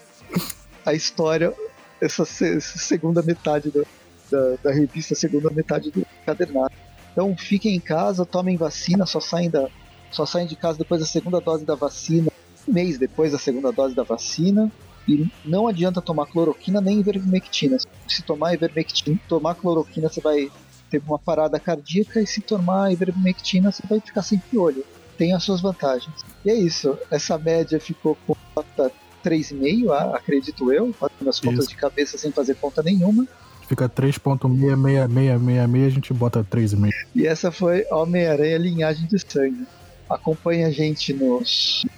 [0.84, 1.52] a história,
[2.00, 3.86] essa, essa segunda metade do,
[4.30, 6.74] da, da revista, segunda metade do encadernado.
[7.12, 9.68] Então fiquem em casa, tomem vacina, só saem, da,
[10.10, 12.30] só saem de casa depois da segunda dose da vacina,
[12.68, 14.70] um mês depois da segunda dose da vacina.
[15.06, 17.76] E não adianta tomar cloroquina nem ivermectina.
[18.08, 20.50] Se tomar ivermectina, tomar cloroquina, você vai
[20.90, 24.84] ter uma parada cardíaca, e se tomar ivermectina, você vai ficar sem piolho.
[25.18, 26.24] Tem as suas vantagens.
[26.44, 26.98] E é isso.
[27.10, 28.92] Essa média ficou com nota
[29.24, 31.70] 3,5, acredito eu, fazendo as contas isso.
[31.70, 33.26] de cabeça sem fazer conta nenhuma.
[33.66, 36.90] Fica 3.66666, a gente bota 3,5.
[37.14, 39.66] E essa foi Homem-Aranha Linhagem de Sangue.
[40.08, 41.42] Acompanhe a gente no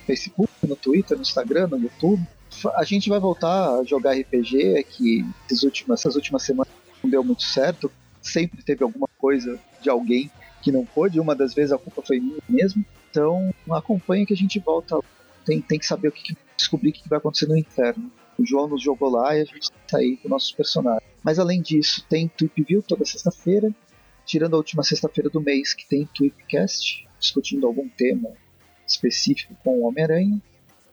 [0.07, 2.22] Facebook, no Twitter, no Instagram, no YouTube.
[2.76, 6.72] A gente vai voltar a jogar RPG, é que essas últimas, essas últimas semanas
[7.03, 7.90] não deu muito certo.
[8.22, 10.30] Sempre teve alguma coisa de alguém
[10.62, 12.84] que não pôde, uma das vezes a culpa foi minha mesmo.
[13.16, 14.98] Então acompanhe que a gente volta.
[15.44, 18.10] Tem, tem que saber o que, descobrir o que vai acontecer no inferno.
[18.38, 21.02] O João nos jogou lá e a gente tá aí com nossos personagens.
[21.24, 23.74] Mas além disso, tem Tweep View toda sexta-feira,
[24.26, 28.30] tirando a última sexta-feira do mês que tem Tweepcast, discutindo algum tema
[28.86, 30.40] específico com o Homem-Aranha.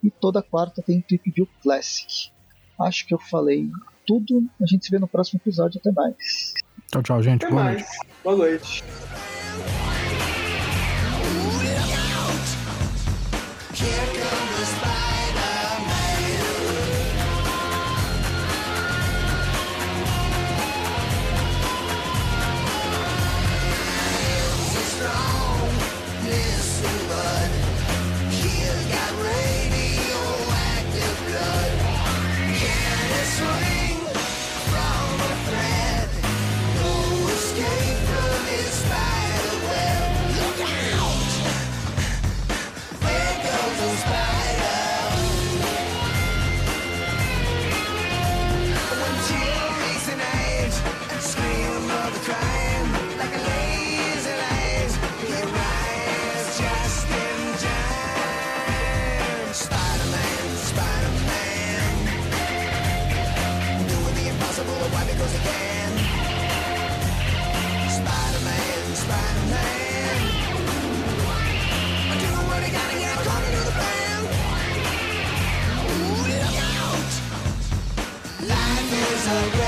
[0.02, 2.32] E toda quarta tem Tweep View Classic.
[2.80, 3.70] Acho que eu falei
[4.06, 4.46] tudo.
[4.62, 5.80] A gente se vê no próximo episódio.
[5.80, 6.54] Até mais.
[6.88, 7.46] Tchau, tchau, gente.
[7.46, 7.78] Até Boa mais.
[7.78, 7.98] noite.
[8.24, 8.84] Boa noite.
[79.34, 79.63] the